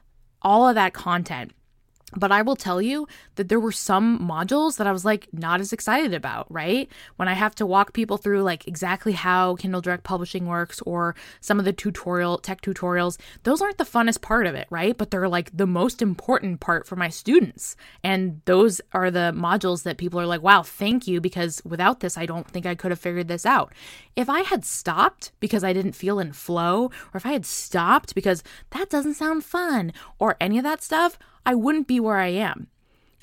all 0.43 0.69
of 0.69 0.75
that 0.75 0.93
content 0.93 1.53
But 2.17 2.31
I 2.31 2.43
will 2.43 2.55
tell 2.55 2.81
you 2.81 3.09
that 3.35 3.49
there 3.49 3.59
were 3.59 3.73
some 3.73 4.21
modules 4.21 4.77
that 4.77 4.87
I 4.87 4.93
was 4.93 5.05
like 5.05 5.27
not 5.33 5.61
as 5.61 5.73
excited 5.73 6.15
about, 6.15 6.47
right? 6.53 6.89
When 7.17 7.29
I 7.29 7.33
have 7.33 7.55
to 7.57 7.67
walk 7.67 7.93
people 7.93 8.19
through 8.19 8.43
like 8.43 8.69
exactly 8.69 9.13
how 9.13 9.57
Kindle 9.57 9.81
Direct 9.81 10.05
Publishing 10.05 10.47
works 10.47 10.81
or 10.87 11.17
some 11.41 11.59
of 11.59 11.65
the 11.65 11.73
tutorial 11.73 12.39
tech 12.39 12.61
tutorials, 12.61 13.19
those 13.43 13.61
aren't 13.61 13.79
the 13.79 13.85
funnest 13.85 14.21
part 14.21 14.47
of 14.47 14.55
it, 14.55 14.69
right? 14.71 14.97
But 14.97 15.11
they're 15.11 15.29
like 15.29 15.57
the 15.57 15.67
most 15.67 16.03
important 16.03 16.61
part 16.61 16.87
for 16.87 16.95
my 16.95 17.09
students. 17.09 17.75
And 18.05 18.43
those 18.45 18.81
are 18.93 19.11
the 19.11 19.33
modules 19.35 19.83
that 19.83 19.99
people 19.99 20.21
are 20.21 20.27
like, 20.27 20.43
wow, 20.43 20.63
thank 20.63 21.09
you, 21.09 21.21
because 21.21 21.63
without 21.65 21.99
this, 21.99 22.17
I 22.17 22.27
don't 22.27 22.47
think 22.47 22.65
I 22.65 22.77
could 22.77 22.93
have 22.93 23.01
figured 23.01 23.29
this 23.29 23.47
out. 23.47 23.73
If 24.15 24.29
I 24.29 24.41
had 24.43 24.65
stopped 24.65 25.33
because 25.41 25.65
I 25.65 25.73
didn't 25.73 25.93
feel 25.93 26.21
in 26.21 26.33
flow, 26.33 26.85
or 27.13 27.17
if 27.17 27.27
I 27.27 27.33
had 27.33 27.47
stopped 27.47 28.15
because 28.15 28.45
that 28.71 28.91
doesn't 28.91 29.15
sound 29.15 29.45
fun, 29.45 29.93
or 30.21 30.37
any 30.41 30.59
of 30.59 30.65
that 30.65 30.83
stuff, 30.83 31.19
I 31.47 31.55
wouldn't 31.55 31.87
be 31.87 32.01
where 32.01 32.19
I 32.19 32.29
am. 32.29 32.69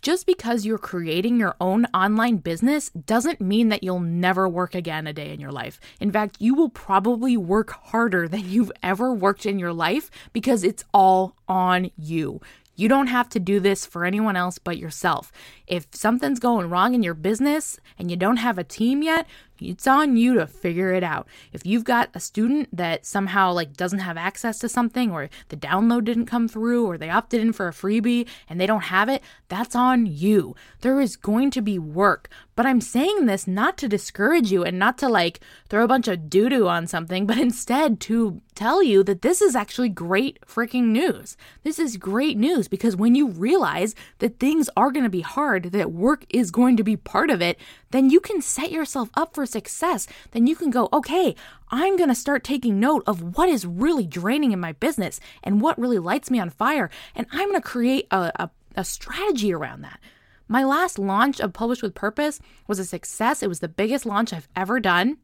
Just 0.02 0.26
because 0.26 0.66
you're 0.66 0.80
creating 0.80 1.40
your 1.40 1.56
own 1.62 1.86
online 1.94 2.38
business 2.38 2.90
doesn't 2.90 3.40
mean 3.40 3.70
that 3.70 3.84
you'll 3.84 4.00
never 4.00 4.50
work 4.50 4.74
again 4.74 5.06
a 5.06 5.14
day 5.14 5.32
in 5.32 5.40
your 5.40 5.52
life. 5.52 5.80
In 6.00 6.12
fact, 6.12 6.38
you 6.40 6.56
will 6.56 6.70
probably 6.70 7.38
work 7.38 7.70
harder 7.70 8.28
than 8.28 8.42
you've 8.50 8.72
ever 8.82 9.14
worked 9.14 9.46
in 9.46 9.60
your 9.60 9.74
life 9.74 10.10
because 10.34 10.64
it's 10.64 10.84
all 10.92 11.36
on 11.48 11.92
you. 11.96 12.42
You 12.76 12.88
don't 12.88 13.08
have 13.08 13.30
to 13.30 13.40
do 13.40 13.60
this 13.60 13.86
for 13.86 14.04
anyone 14.04 14.36
else 14.36 14.58
but 14.58 14.80
yourself. 14.80 15.32
If 15.68 15.86
something's 15.92 16.40
going 16.40 16.70
wrong 16.70 16.96
in 16.96 17.04
your 17.04 17.14
business 17.14 17.80
and 18.00 18.10
you 18.10 18.18
don't 18.18 18.38
have 18.38 18.58
a 18.58 18.64
team 18.64 19.04
yet, 19.04 19.28
it's 19.62 19.88
on 19.88 20.18
you 20.18 20.34
to 20.36 20.48
figure 20.48 20.92
it 20.92 21.04
out. 21.04 21.28
If 21.54 21.66
you've 21.66 21.84
got 21.84 22.10
a 22.14 22.20
student 22.20 22.76
that 22.76 23.06
somehow 23.06 23.54
like 23.54 23.78
doesn't 23.78 24.00
have 24.00 24.18
access 24.18 24.60
to 24.60 24.70
something 24.70 25.12
or 25.12 25.30
the 25.50 25.58
download 25.58 26.06
didn't 26.06 26.26
come 26.26 26.48
through 26.48 26.86
or 26.86 26.98
they 26.98 27.10
opted 27.10 27.42
in 27.42 27.54
for 27.54 27.68
a 27.68 27.74
freebie 27.74 28.28
and 28.50 28.60
they 28.60 28.66
don't 28.66 28.86
have 28.86 29.10
it, 29.10 29.22
that's 29.48 29.76
on 29.76 30.06
you. 30.06 30.56
There 30.82 31.00
is 31.00 31.16
going 31.16 31.52
to 31.52 31.62
be 31.62 31.78
work. 31.78 32.30
But 32.56 32.66
I'm 32.66 32.82
saying 32.82 33.26
this 33.26 33.48
not 33.48 33.78
to 33.80 33.88
discourage 33.88 34.52
you 34.52 34.64
and 34.64 34.78
not 34.78 34.98
to 35.00 35.10
like 35.10 35.40
throw 35.70 35.84
a 35.84 35.88
bunch 35.88 36.08
of 36.08 36.30
doo 36.30 36.50
doo 36.50 36.68
on 36.68 36.88
something, 36.88 37.26
but 37.26 37.38
instead 37.38 38.00
to 38.02 38.42
tell 38.56 38.84
you 38.84 39.04
that 39.04 39.22
this 39.22 39.42
is 39.42 39.56
actually 39.56 39.90
great 39.90 40.40
freaking 40.46 40.88
news. 40.88 41.38
This 41.64 41.80
is 41.80 41.98
great 41.98 42.38
news 42.38 42.68
because 42.68 42.96
when 42.96 43.16
you 43.16 43.30
realize 43.30 43.96
that 44.20 44.40
things 44.40 44.70
are 44.76 44.92
going 44.92 45.04
to 45.04 45.10
be 45.10 45.22
hard, 45.22 45.72
that 45.72 45.92
work 45.92 46.26
is 46.30 46.52
going 46.52 46.78
to 46.78 46.84
be 46.84 46.98
part 46.98 47.30
of 47.30 47.42
it, 47.42 47.58
then 47.92 48.10
you 48.10 48.20
can 48.20 48.42
set 48.42 48.72
yourself 48.72 49.10
up 49.16 49.34
for 49.34 49.46
success. 49.52 50.08
Then 50.32 50.48
you 50.48 50.56
can 50.56 50.70
go, 50.70 50.90
okay, 50.92 51.36
I'm 51.70 51.98
going 51.98 52.10
to 52.10 52.16
start 52.16 52.44
taking 52.44 52.80
note 52.80 53.04
of 53.06 53.38
what 53.38 53.50
is 53.50 53.66
really 53.66 54.08
draining 54.08 54.52
in 54.52 54.60
my 54.60 54.74
business 54.74 55.20
and 55.44 55.62
what 55.62 55.80
really 55.80 56.00
lights 56.00 56.32
me 56.32 56.40
on 56.40 56.50
fire. 56.50 56.90
And 57.16 57.28
I'm 57.32 57.50
going 57.50 57.62
to 57.62 57.68
create 57.68 58.08
a, 58.12 58.32
a, 58.36 58.50
a 58.76 58.84
strategy 58.84 59.54
around 59.54 59.82
that. 59.82 60.00
My 60.48 60.64
last 60.64 61.00
launch 61.00 61.40
of 61.40 61.54
Publish 61.54 61.82
with 61.82 61.96
Purpose 61.96 62.40
was 62.68 62.80
a 62.80 62.86
success. 62.86 63.42
It 63.42 63.48
was 63.48 63.62
the 63.62 63.70
biggest 63.70 64.06
launch 64.06 64.34
I've 64.34 64.50
ever 64.56 64.80
done. 64.80 65.18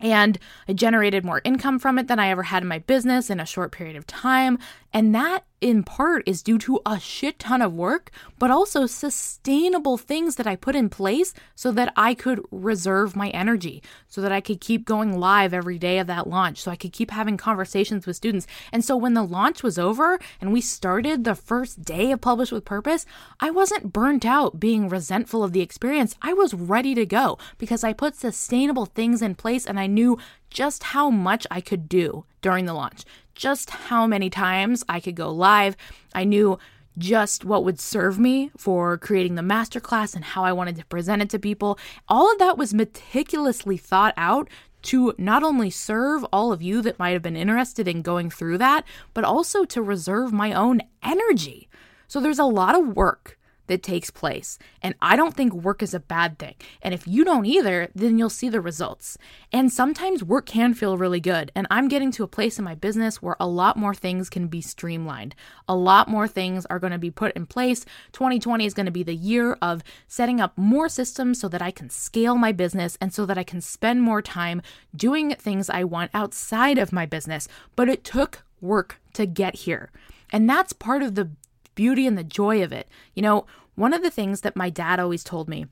And 0.00 0.38
I 0.68 0.72
generated 0.74 1.24
more 1.24 1.40
income 1.44 1.78
from 1.78 1.98
it 1.98 2.06
than 2.08 2.18
I 2.18 2.28
ever 2.28 2.42
had 2.42 2.62
in 2.62 2.68
my 2.68 2.80
business 2.80 3.30
in 3.30 3.40
a 3.40 3.46
short 3.46 3.72
period 3.72 3.96
of 3.96 4.06
time. 4.06 4.58
And 4.96 5.14
that 5.14 5.44
in 5.60 5.82
part 5.82 6.22
is 6.24 6.42
due 6.42 6.56
to 6.56 6.80
a 6.86 6.98
shit 6.98 7.38
ton 7.38 7.60
of 7.60 7.74
work, 7.74 8.10
but 8.38 8.50
also 8.50 8.86
sustainable 8.86 9.98
things 9.98 10.36
that 10.36 10.46
I 10.46 10.56
put 10.56 10.74
in 10.74 10.88
place 10.88 11.34
so 11.54 11.70
that 11.72 11.92
I 11.96 12.14
could 12.14 12.42
reserve 12.50 13.14
my 13.14 13.28
energy, 13.28 13.82
so 14.08 14.22
that 14.22 14.32
I 14.32 14.40
could 14.40 14.58
keep 14.58 14.86
going 14.86 15.20
live 15.20 15.52
every 15.52 15.78
day 15.78 15.98
of 15.98 16.06
that 16.06 16.26
launch, 16.26 16.62
so 16.62 16.70
I 16.70 16.76
could 16.76 16.94
keep 16.94 17.10
having 17.10 17.36
conversations 17.36 18.06
with 18.06 18.16
students. 18.16 18.46
And 18.72 18.82
so 18.82 18.96
when 18.96 19.12
the 19.12 19.22
launch 19.22 19.62
was 19.62 19.78
over 19.78 20.18
and 20.40 20.50
we 20.50 20.62
started 20.62 21.24
the 21.24 21.34
first 21.34 21.82
day 21.82 22.10
of 22.10 22.22
Publish 22.22 22.50
with 22.50 22.64
Purpose, 22.64 23.04
I 23.38 23.50
wasn't 23.50 23.92
burnt 23.92 24.24
out 24.24 24.58
being 24.58 24.88
resentful 24.88 25.44
of 25.44 25.52
the 25.52 25.60
experience. 25.60 26.14
I 26.22 26.32
was 26.32 26.54
ready 26.54 26.94
to 26.94 27.04
go 27.04 27.36
because 27.58 27.84
I 27.84 27.92
put 27.92 28.16
sustainable 28.16 28.86
things 28.86 29.20
in 29.20 29.34
place 29.34 29.66
and 29.66 29.78
I 29.78 29.88
knew 29.88 30.18
just 30.48 30.84
how 30.84 31.10
much 31.10 31.46
I 31.50 31.60
could 31.60 31.86
do 31.86 32.24
during 32.40 32.64
the 32.64 32.72
launch, 32.72 33.04
just 33.36 33.70
how 33.70 34.06
many 34.06 34.28
times 34.28 34.82
I 34.88 34.98
could 34.98 35.14
go 35.14 35.30
live. 35.30 35.76
I 36.14 36.24
knew 36.24 36.58
just 36.98 37.44
what 37.44 37.64
would 37.64 37.78
serve 37.78 38.18
me 38.18 38.50
for 38.56 38.96
creating 38.96 39.34
the 39.34 39.42
masterclass 39.42 40.14
and 40.16 40.24
how 40.24 40.44
I 40.44 40.52
wanted 40.52 40.76
to 40.76 40.86
present 40.86 41.22
it 41.22 41.30
to 41.30 41.38
people. 41.38 41.78
All 42.08 42.32
of 42.32 42.38
that 42.38 42.58
was 42.58 42.74
meticulously 42.74 43.76
thought 43.76 44.14
out 44.16 44.48
to 44.82 45.14
not 45.18 45.42
only 45.42 45.68
serve 45.68 46.24
all 46.32 46.52
of 46.52 46.62
you 46.62 46.80
that 46.82 46.98
might 46.98 47.10
have 47.10 47.22
been 47.22 47.36
interested 47.36 47.86
in 47.86 48.02
going 48.02 48.30
through 48.30 48.58
that, 48.58 48.84
but 49.14 49.24
also 49.24 49.64
to 49.64 49.82
reserve 49.82 50.32
my 50.32 50.52
own 50.52 50.80
energy. 51.02 51.68
So 52.08 52.20
there's 52.20 52.38
a 52.38 52.44
lot 52.44 52.78
of 52.78 52.96
work 52.96 53.38
that 53.66 53.82
takes 53.82 54.10
place. 54.10 54.58
And 54.82 54.94
I 55.00 55.16
don't 55.16 55.34
think 55.34 55.52
work 55.52 55.82
is 55.82 55.94
a 55.94 56.00
bad 56.00 56.38
thing. 56.38 56.54
And 56.82 56.94
if 56.94 57.06
you 57.06 57.24
don't 57.24 57.46
either, 57.46 57.88
then 57.94 58.18
you'll 58.18 58.30
see 58.30 58.48
the 58.48 58.60
results. 58.60 59.18
And 59.52 59.72
sometimes 59.72 60.22
work 60.22 60.46
can 60.46 60.74
feel 60.74 60.98
really 60.98 61.20
good. 61.20 61.52
And 61.54 61.66
I'm 61.70 61.88
getting 61.88 62.10
to 62.12 62.24
a 62.24 62.28
place 62.28 62.58
in 62.58 62.64
my 62.64 62.74
business 62.74 63.20
where 63.22 63.36
a 63.40 63.46
lot 63.46 63.76
more 63.76 63.94
things 63.94 64.30
can 64.30 64.48
be 64.48 64.60
streamlined. 64.60 65.34
A 65.68 65.76
lot 65.76 66.08
more 66.08 66.28
things 66.28 66.66
are 66.66 66.78
going 66.78 66.92
to 66.92 66.98
be 66.98 67.10
put 67.10 67.34
in 67.36 67.46
place. 67.46 67.84
2020 68.12 68.64
is 68.64 68.74
going 68.74 68.86
to 68.86 68.92
be 68.92 69.02
the 69.02 69.14
year 69.14 69.54
of 69.62 69.82
setting 70.06 70.40
up 70.40 70.56
more 70.56 70.88
systems 70.88 71.40
so 71.40 71.48
that 71.48 71.62
I 71.62 71.70
can 71.70 71.90
scale 71.90 72.36
my 72.36 72.52
business 72.52 72.96
and 73.00 73.12
so 73.12 73.26
that 73.26 73.38
I 73.38 73.44
can 73.44 73.60
spend 73.60 74.02
more 74.02 74.22
time 74.22 74.62
doing 74.94 75.34
things 75.34 75.70
I 75.70 75.84
want 75.84 76.10
outside 76.14 76.78
of 76.78 76.92
my 76.92 77.06
business. 77.06 77.48
But 77.74 77.88
it 77.88 78.04
took 78.04 78.42
work 78.60 79.00
to 79.14 79.26
get 79.26 79.54
here. 79.56 79.90
And 80.30 80.48
that's 80.48 80.72
part 80.72 81.02
of 81.02 81.14
the 81.14 81.30
beauty 81.76 82.08
and 82.08 82.18
the 82.18 82.24
joy 82.24 82.64
of 82.64 82.72
it. 82.72 82.88
You 83.14 83.22
know, 83.22 83.46
one 83.76 83.92
of 83.92 84.02
the 84.02 84.10
things 84.10 84.40
that 84.40 84.56
my 84.56 84.68
dad 84.68 84.98
always 84.98 85.22
told 85.22 85.48
me 85.48 85.66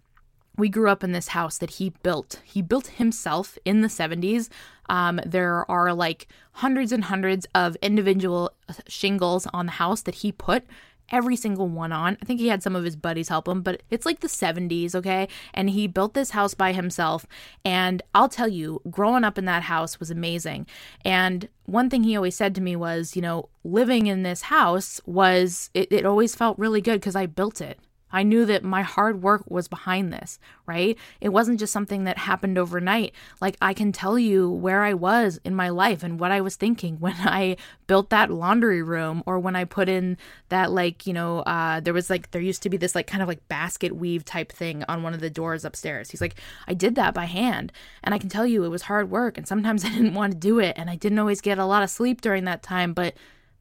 we 0.57 0.69
grew 0.69 0.89
up 0.89 1.03
in 1.03 1.11
this 1.11 1.29
house 1.29 1.59
that 1.59 1.71
he 1.71 1.91
built. 2.03 2.41
He 2.45 2.63
built 2.63 2.87
himself 2.87 3.59
in 3.65 3.81
the 3.81 3.89
70s. 3.89 4.49
Um, 4.89 5.19
there 5.27 5.69
are 5.69 5.93
like 5.93 6.29
hundreds 6.53 6.93
and 6.93 7.05
hundreds 7.05 7.47
of 7.55 7.77
individual 7.83 8.53
shingles 8.87 9.49
on 9.53 9.67
the 9.67 9.73
house 9.73 10.03
that 10.03 10.17
he 10.17 10.31
put 10.31 10.65
every 11.11 11.37
single 11.37 11.69
one 11.69 11.93
on. 11.93 12.17
I 12.21 12.25
think 12.25 12.41
he 12.41 12.49
had 12.49 12.63
some 12.63 12.77
of 12.77 12.85
his 12.85 12.97
buddies 12.97 13.29
help 13.29 13.47
him, 13.49 13.63
but 13.63 13.83
it's 13.91 14.07
like 14.07 14.21
the 14.21 14.29
70s, 14.29 14.95
okay? 14.95 15.29
And 15.53 15.71
he 15.71 15.87
built 15.87 16.15
this 16.15 16.31
house 16.31 16.55
by 16.55 16.73
himself. 16.73 17.27
And 17.65 18.03
I'll 18.15 18.29
tell 18.29 18.49
you, 18.49 18.81
growing 18.91 19.25
up 19.25 19.39
in 19.39 19.45
that 19.45 19.65
house 19.65 20.01
was 20.01 20.11
amazing. 20.11 20.67
And 21.05 21.49
one 21.67 21.91
thing 21.91 22.05
he 22.05 22.17
always 22.17 22.37
said 22.37 22.55
to 22.55 22.61
me 22.61 22.77
was, 22.77 23.17
you 23.17 23.23
know, 23.23 23.49
living 23.63 24.07
in 24.07 24.23
this 24.23 24.43
house 24.43 25.01
was, 25.07 25.71
it, 25.75 25.93
it 25.93 26.07
always 26.07 26.35
felt 26.35 26.59
really 26.59 26.81
good 26.81 27.01
because 27.01 27.17
I 27.17 27.27
built 27.27 27.61
it. 27.61 27.79
I 28.15 28.23
knew 28.23 28.47
that 28.47 28.63
my 28.63 28.83
hard 28.83 29.25
work 29.25 29.43
was 29.49 29.67
behind 29.67 30.13
this, 30.13 30.39
right? 30.67 30.97
It 31.21 31.31
wasn't 31.31 31.59
just 31.59 31.73
something 31.73 32.05
that 32.05 32.17
happened 32.17 32.57
overnight. 32.57 33.13
Like, 33.41 33.57
I 33.61 33.75
can 33.75 33.91
tell 33.91 34.17
you 34.17 34.49
where 34.49 34.85
I 34.85 34.95
was 34.95 35.41
in 35.45 35.53
my 35.53 35.69
life 35.69 36.05
and 36.05 36.21
what 36.21 36.31
I 36.31 36.41
was 36.41 36.55
thinking 36.55 36.97
when 37.01 37.17
I 37.19 37.57
built 37.89 38.11
that 38.11 38.31
laundry 38.31 38.83
room 38.83 39.25
or 39.27 39.41
when 39.41 39.57
I 39.57 39.65
put 39.65 39.89
in 39.89 40.17
that, 40.49 40.71
like, 40.71 41.09
you 41.09 41.13
know, 41.13 41.41
uh, 41.41 41.81
there 41.81 41.93
was 41.93 42.09
like, 42.09 42.31
there 42.31 42.41
used 42.41 42.63
to 42.63 42.71
be 42.71 42.77
this, 42.77 42.95
like, 42.95 43.09
kind 43.09 43.21
of 43.21 43.27
like 43.27 43.49
basket 43.49 43.97
weave 43.97 44.25
type 44.25 44.53
thing 44.53 44.85
on 44.89 45.03
one 45.03 45.13
of 45.13 45.21
the 45.21 45.29
doors 45.29 45.65
upstairs. 45.65 46.13
He's 46.13 46.21
like, 46.21 46.37
I 46.69 46.75
did 46.75 46.95
that 46.95 47.15
by 47.15 47.25
hand. 47.25 47.73
And 48.05 48.15
I 48.15 48.19
can 48.19 48.29
tell 48.29 48.47
you 48.47 48.63
it 48.63 48.69
was 48.69 48.83
hard 48.83 49.11
work. 49.11 49.37
And 49.37 49.49
sometimes 49.49 49.85
I 49.85 49.89
didn't 49.89 50.15
want 50.15 50.35
to 50.35 50.39
do 50.39 50.61
it. 50.61 50.75
And 50.77 50.89
I 50.89 50.95
didn't 50.95 51.19
always 51.19 51.41
get 51.41 51.59
a 51.59 51.67
lot 51.67 51.83
of 51.83 51.91
sleep 51.91 52.21
during 52.21 52.45
that 52.45 52.63
time. 52.63 52.93
But 52.93 53.15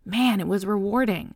man, 0.06 0.40
it 0.40 0.48
was 0.48 0.64
rewarding. 0.64 1.34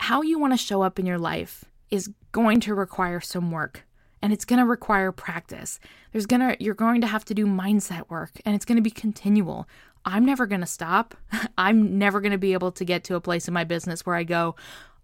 How 0.00 0.20
you 0.20 0.38
want 0.38 0.52
to 0.52 0.58
show 0.58 0.82
up 0.82 0.98
in 0.98 1.06
your 1.06 1.18
life 1.18 1.64
is 1.90 2.10
going 2.32 2.60
to 2.60 2.74
require 2.74 3.20
some 3.20 3.50
work 3.50 3.84
and 4.22 4.32
it's 4.32 4.44
going 4.44 4.58
to 4.58 4.64
require 4.64 5.12
practice. 5.12 5.78
There's 6.12 6.26
going 6.26 6.40
to 6.40 6.56
you're 6.58 6.74
going 6.74 7.00
to 7.02 7.06
have 7.06 7.24
to 7.26 7.34
do 7.34 7.46
mindset 7.46 8.08
work 8.08 8.32
and 8.44 8.54
it's 8.54 8.64
going 8.64 8.76
to 8.76 8.82
be 8.82 8.90
continual. 8.90 9.68
I'm 10.06 10.24
never 10.24 10.46
going 10.46 10.60
to 10.60 10.66
stop. 10.66 11.14
I'm 11.58 11.98
never 11.98 12.20
going 12.20 12.32
to 12.32 12.38
be 12.38 12.52
able 12.52 12.72
to 12.72 12.84
get 12.84 13.04
to 13.04 13.16
a 13.16 13.20
place 13.20 13.48
in 13.48 13.54
my 13.54 13.64
business 13.64 14.04
where 14.04 14.16
I 14.16 14.24
go, 14.24 14.54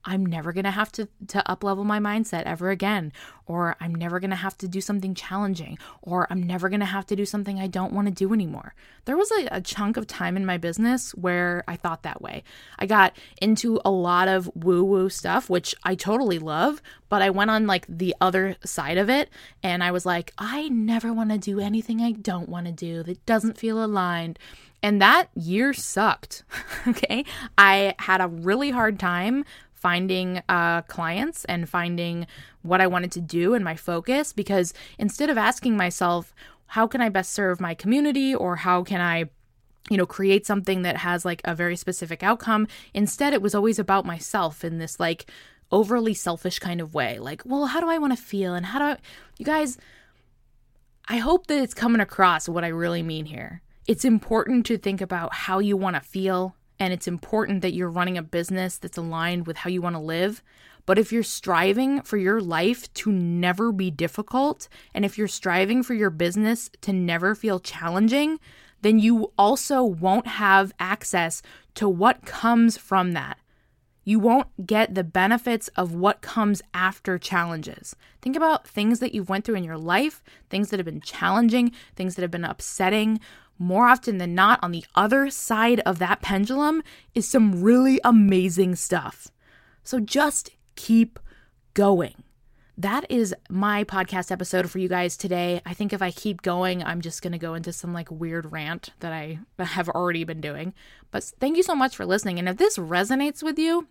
I'm 0.05 0.25
never 0.25 0.53
going 0.53 0.65
to 0.65 0.71
have 0.71 0.91
to 0.93 1.09
to 1.29 1.43
uplevel 1.49 1.85
my 1.85 1.99
mindset 1.99 2.45
ever 2.45 2.71
again 2.71 3.13
or 3.47 3.77
I'm 3.81 3.95
never 3.95 4.21
going 4.21 4.31
to 4.31 4.37
have 4.37 4.57
to 4.59 4.69
do 4.69 4.81
something 4.81 5.15
challenging 5.15 5.79
or 6.03 6.27
I'm 6.31 6.43
never 6.43 6.69
going 6.69 6.81
to 6.81 6.87
have 6.87 7.05
to 7.07 7.17
do 7.17 7.27
something 7.27 7.59
I 7.59 7.67
don't 7.67 7.93
want 7.93 8.07
to 8.07 8.15
do 8.15 8.33
anymore. 8.33 8.75
There 9.05 9.17
was 9.17 9.31
a, 9.33 9.49
a, 9.51 9.61
chunk 9.61 9.97
of 9.97 10.07
time 10.07 10.37
in 10.37 10.47
my 10.47 10.57
business 10.57 11.11
where 11.15 11.65
I 11.67 11.77
thought 11.77 12.03
that 12.05 12.23
way. 12.23 12.45
I 12.79 12.87
got 12.87 13.17
into 13.43 13.81
a 13.85 13.91
lot 13.91 14.29
of 14.29 14.51
woo-woo 14.55 15.11
stuff 15.11 15.51
which 15.51 15.75
I 15.83 15.95
totally 15.95 16.39
love, 16.39 16.81
but 17.09 17.23
I 17.23 17.31
went 17.31 17.51
on 17.51 17.67
like 17.67 17.87
the 17.89 18.15
other 18.21 18.57
side 18.65 18.99
of 18.99 19.11
it 19.11 19.29
and 19.63 19.83
I 19.83 19.91
was 19.91 20.07
like, 20.07 20.33
I 20.39 20.69
never 20.69 21.13
want 21.13 21.31
to 21.31 21.39
do 21.39 21.61
anything 21.61 22.01
I 22.01 22.13
don't 22.13 22.49
want 22.49 22.67
to 22.67 22.73
do 22.73 23.03
that 23.03 23.27
doesn't 23.27 23.59
feel 23.59 23.85
aligned. 23.85 24.39
And 24.83 25.01
that 25.03 25.29
year 25.35 25.73
sucked. 25.73 26.43
okay. 26.89 27.25
I 27.59 27.95
had 27.99 28.21
a 28.21 28.29
really 28.29 28.71
hard 28.71 28.99
time 28.99 29.45
finding 29.81 30.43
uh, 30.49 30.83
clients 30.83 31.45
and 31.47 31.69
finding 31.69 32.27
what 32.63 32.81
I 32.81 32.87
wanted 32.87 33.13
to 33.13 33.21
do 33.21 33.55
and 33.55 33.65
my 33.65 33.77
focus 33.77 34.33
because 34.33 34.73
instead 34.99 35.31
of 35.31 35.39
asking 35.39 35.77
myself, 35.77 36.35
how 36.67 36.87
can 36.87 37.01
I 37.01 37.09
best 37.09 37.33
serve 37.33 37.61
my 37.61 37.75
community 37.75 38.35
or 38.35 38.57
how 38.57 38.85
can 38.85 39.01
I 39.01 39.31
you 39.91 39.97
know 39.97 40.07
create 40.07 40.47
something 40.47 40.83
that 40.83 40.99
has 40.99 41.25
like 41.25 41.41
a 41.45 41.55
very 41.55 41.75
specific 41.75 42.23
outcome 42.23 42.69
instead 42.93 43.33
it 43.33 43.41
was 43.41 43.55
always 43.55 43.79
about 43.79 44.05
myself 44.05 44.63
in 44.63 44.79
this 44.79 45.01
like 45.01 45.27
overly 45.73 46.15
selfish 46.15 46.59
kind 46.59 46.81
of 46.81 46.95
way. 46.95 47.19
Like, 47.19 47.43
well, 47.45 47.67
how 47.67 47.81
do 47.81 47.89
I 47.89 47.99
want 47.99 48.17
to 48.17 48.23
feel? 48.23 48.55
And 48.55 48.67
how 48.67 48.79
do 48.79 48.85
I, 48.87 48.97
you 49.39 49.45
guys, 49.45 49.79
I 51.09 51.19
hope 51.19 51.47
that 51.47 51.63
it's 51.63 51.75
coming 51.75 52.01
across 52.01 52.49
what 52.49 52.65
I 52.65 52.69
really 52.69 53.03
mean 53.03 53.27
here. 53.27 53.63
It's 53.87 54.05
important 54.05 54.67
to 54.67 54.79
think 54.79 55.01
about 55.01 55.35
how 55.35 55.59
you 55.59 55.77
want 55.77 55.97
to 55.97 56.01
feel, 56.01 56.55
and 56.81 56.93
it's 56.93 57.07
important 57.07 57.61
that 57.61 57.75
you're 57.75 57.91
running 57.91 58.17
a 58.17 58.23
business 58.23 58.79
that's 58.79 58.97
aligned 58.97 59.47
with 59.47 59.59
how 59.59 59.71
you 59.71 59.83
want 59.83 59.95
to 59.95 60.01
live. 60.01 60.43
But 60.87 60.99
if 60.99 61.13
you're 61.13 61.23
striving 61.23 62.01
for 62.01 62.17
your 62.17 62.41
life 62.41 62.93
to 62.95 63.13
never 63.13 63.71
be 63.71 63.91
difficult, 63.91 64.69
and 64.95 65.05
if 65.05 65.19
you're 65.19 65.29
striving 65.29 65.83
for 65.83 65.95
your 65.95 66.11
business 66.11 66.71
to 66.81 66.93
never 66.93 67.35
feel 67.35 67.61
challenging, 67.61 68.41
then 68.81 68.99
you 68.99 69.31
also 69.39 69.85
won't 69.85 70.27
have 70.27 70.73
access 70.81 71.43
to 71.75 71.87
what 71.87 72.25
comes 72.25 72.79
from 72.79 73.13
that. 73.13 73.39
You 74.03 74.19
won't 74.19 74.67
get 74.67 74.95
the 74.95 75.05
benefits 75.05 75.69
of 75.77 75.95
what 75.95 76.23
comes 76.23 76.63
after 76.73 77.19
challenges. 77.19 77.95
Think 78.23 78.35
about 78.35 78.67
things 78.67 78.99
that 79.01 79.15
you've 79.15 79.29
went 79.29 79.45
through 79.45 79.57
in 79.57 79.65
your 79.65 79.79
life, 79.79 80.23
things 80.49 80.71
that 80.71 80.79
have 80.79 80.87
been 80.87 81.03
challenging, 81.03 81.73
things 81.95 82.15
that 82.15 82.23
have 82.23 82.31
been 82.31 82.45
upsetting. 82.45 83.21
More 83.61 83.87
often 83.87 84.19
than 84.19 84.35
not, 84.35 84.59
on 84.61 84.73
the 84.73 84.85
other 84.97 85.31
side 85.31 85.79
of 85.87 86.01
that 86.01 86.21
pendulum 86.21 86.83
is 87.15 87.29
some 87.29 87.63
really 87.63 88.01
amazing 88.03 88.75
stuff. 88.75 89.29
So 89.85 90.01
just 90.01 90.51
keep 90.75 91.21
going 91.75 92.25
that 92.81 93.05
is 93.11 93.35
my 93.51 93.85
podcast 93.85 94.33
episode 94.33 94.71
for 94.71 94.79
you 94.79 94.89
guys 94.89 95.15
today. 95.15 95.61
I 95.67 95.75
think 95.75 95.93
if 95.93 96.01
I 96.01 96.11
keep 96.11 96.41
going, 96.41 96.83
I'm 96.83 97.03
just 97.03 97.21
going 97.21 97.33
to 97.33 97.39
go 97.39 97.53
into 97.53 97.75
some 97.75 97.93
like 97.93 98.11
weird 98.11 98.51
rant 98.51 98.91
that 99.01 99.13
I 99.13 99.39
have 99.63 99.91
already 99.91 100.25
been 100.25 100.41
doing. 100.41 100.73
But 101.11 101.25
thank 101.25 101.59
you 101.59 101.63
so 101.63 101.75
much 101.75 101.95
for 101.95 102.07
listening. 102.07 102.39
And 102.39 102.49
if 102.49 102.57
this 102.57 102.79
resonates 102.79 103.43
with 103.43 103.59
you, 103.59 103.89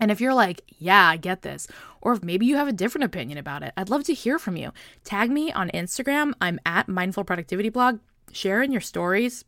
and 0.00 0.10
if 0.10 0.20
you're 0.20 0.34
like, 0.34 0.62
yeah, 0.76 1.08
I 1.08 1.16
get 1.16 1.42
this, 1.42 1.68
or 2.00 2.14
if 2.14 2.22
maybe 2.22 2.46
you 2.46 2.56
have 2.56 2.68
a 2.68 2.72
different 2.72 3.04
opinion 3.04 3.38
about 3.38 3.62
it, 3.62 3.72
I'd 3.76 3.90
love 3.90 4.04
to 4.04 4.14
hear 4.14 4.38
from 4.38 4.56
you. 4.56 4.72
Tag 5.04 5.30
me 5.30 5.52
on 5.52 5.70
Instagram. 5.70 6.32
I'm 6.40 6.58
at 6.66 6.88
Mindful 6.88 7.24
Productivity 7.24 7.68
Blog. 7.68 8.00
Share 8.36 8.62
in 8.62 8.70
your 8.70 8.82
stories. 8.82 9.46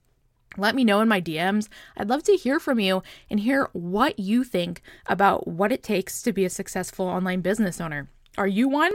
Let 0.57 0.75
me 0.75 0.83
know 0.83 1.01
in 1.03 1.09
my 1.09 1.21
DMs. 1.21 1.69
I'd 1.95 2.09
love 2.09 2.23
to 2.23 2.37
hear 2.37 2.59
from 2.59 2.81
you 2.81 3.03
and 3.29 3.39
hear 3.39 3.69
what 3.75 4.19
you 4.19 4.45
think 4.45 4.81
about 5.07 5.47
what 5.47 5.73
it 5.73 5.83
takes 5.83 6.23
to 6.23 6.33
be 6.33 6.47
a 6.47 6.51
successful 6.51 7.07
online 7.07 7.43
business 7.43 7.83
owner. 7.83 8.09
Are 8.39 8.47
you 8.47 8.67
one? 8.67 8.93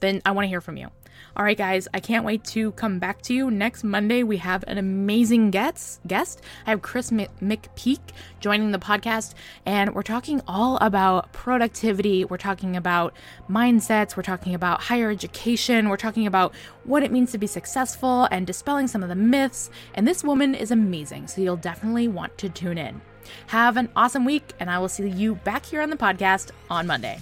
Then 0.00 0.22
I 0.24 0.30
want 0.30 0.44
to 0.44 0.48
hear 0.48 0.60
from 0.60 0.76
you. 0.76 0.90
All 1.36 1.44
right, 1.44 1.58
guys, 1.58 1.88
I 1.92 2.00
can't 2.00 2.24
wait 2.24 2.44
to 2.44 2.72
come 2.72 2.98
back 2.98 3.22
to 3.22 3.34
you. 3.34 3.50
Next 3.50 3.82
Monday, 3.82 4.22
we 4.22 4.36
have 4.36 4.64
an 4.66 4.78
amazing 4.78 5.50
guest. 5.50 6.00
Guest, 6.06 6.42
I 6.66 6.70
have 6.70 6.82
Chris 6.82 7.10
McPeak 7.10 7.98
joining 8.40 8.70
the 8.70 8.78
podcast, 8.78 9.34
and 9.66 9.94
we're 9.94 10.02
talking 10.02 10.40
all 10.46 10.78
about 10.78 11.32
productivity. 11.32 12.24
We're 12.24 12.36
talking 12.36 12.76
about 12.76 13.14
mindsets. 13.50 14.16
We're 14.16 14.22
talking 14.22 14.54
about 14.54 14.82
higher 14.82 15.10
education. 15.10 15.88
We're 15.88 15.96
talking 15.96 16.26
about 16.26 16.54
what 16.84 17.02
it 17.02 17.10
means 17.10 17.32
to 17.32 17.38
be 17.38 17.46
successful 17.46 18.28
and 18.30 18.46
dispelling 18.46 18.86
some 18.86 19.02
of 19.02 19.08
the 19.08 19.14
myths. 19.14 19.70
And 19.94 20.06
this 20.06 20.22
woman 20.22 20.54
is 20.54 20.70
amazing, 20.70 21.26
so 21.26 21.40
you'll 21.40 21.56
definitely 21.56 22.08
want 22.08 22.38
to 22.38 22.48
tune 22.48 22.78
in. 22.78 23.00
Have 23.48 23.76
an 23.76 23.88
awesome 23.96 24.24
week, 24.24 24.52
and 24.60 24.70
I 24.70 24.78
will 24.78 24.88
see 24.88 25.08
you 25.08 25.34
back 25.36 25.66
here 25.66 25.82
on 25.82 25.90
the 25.90 25.96
podcast 25.96 26.50
on 26.70 26.86
Monday. 26.86 27.18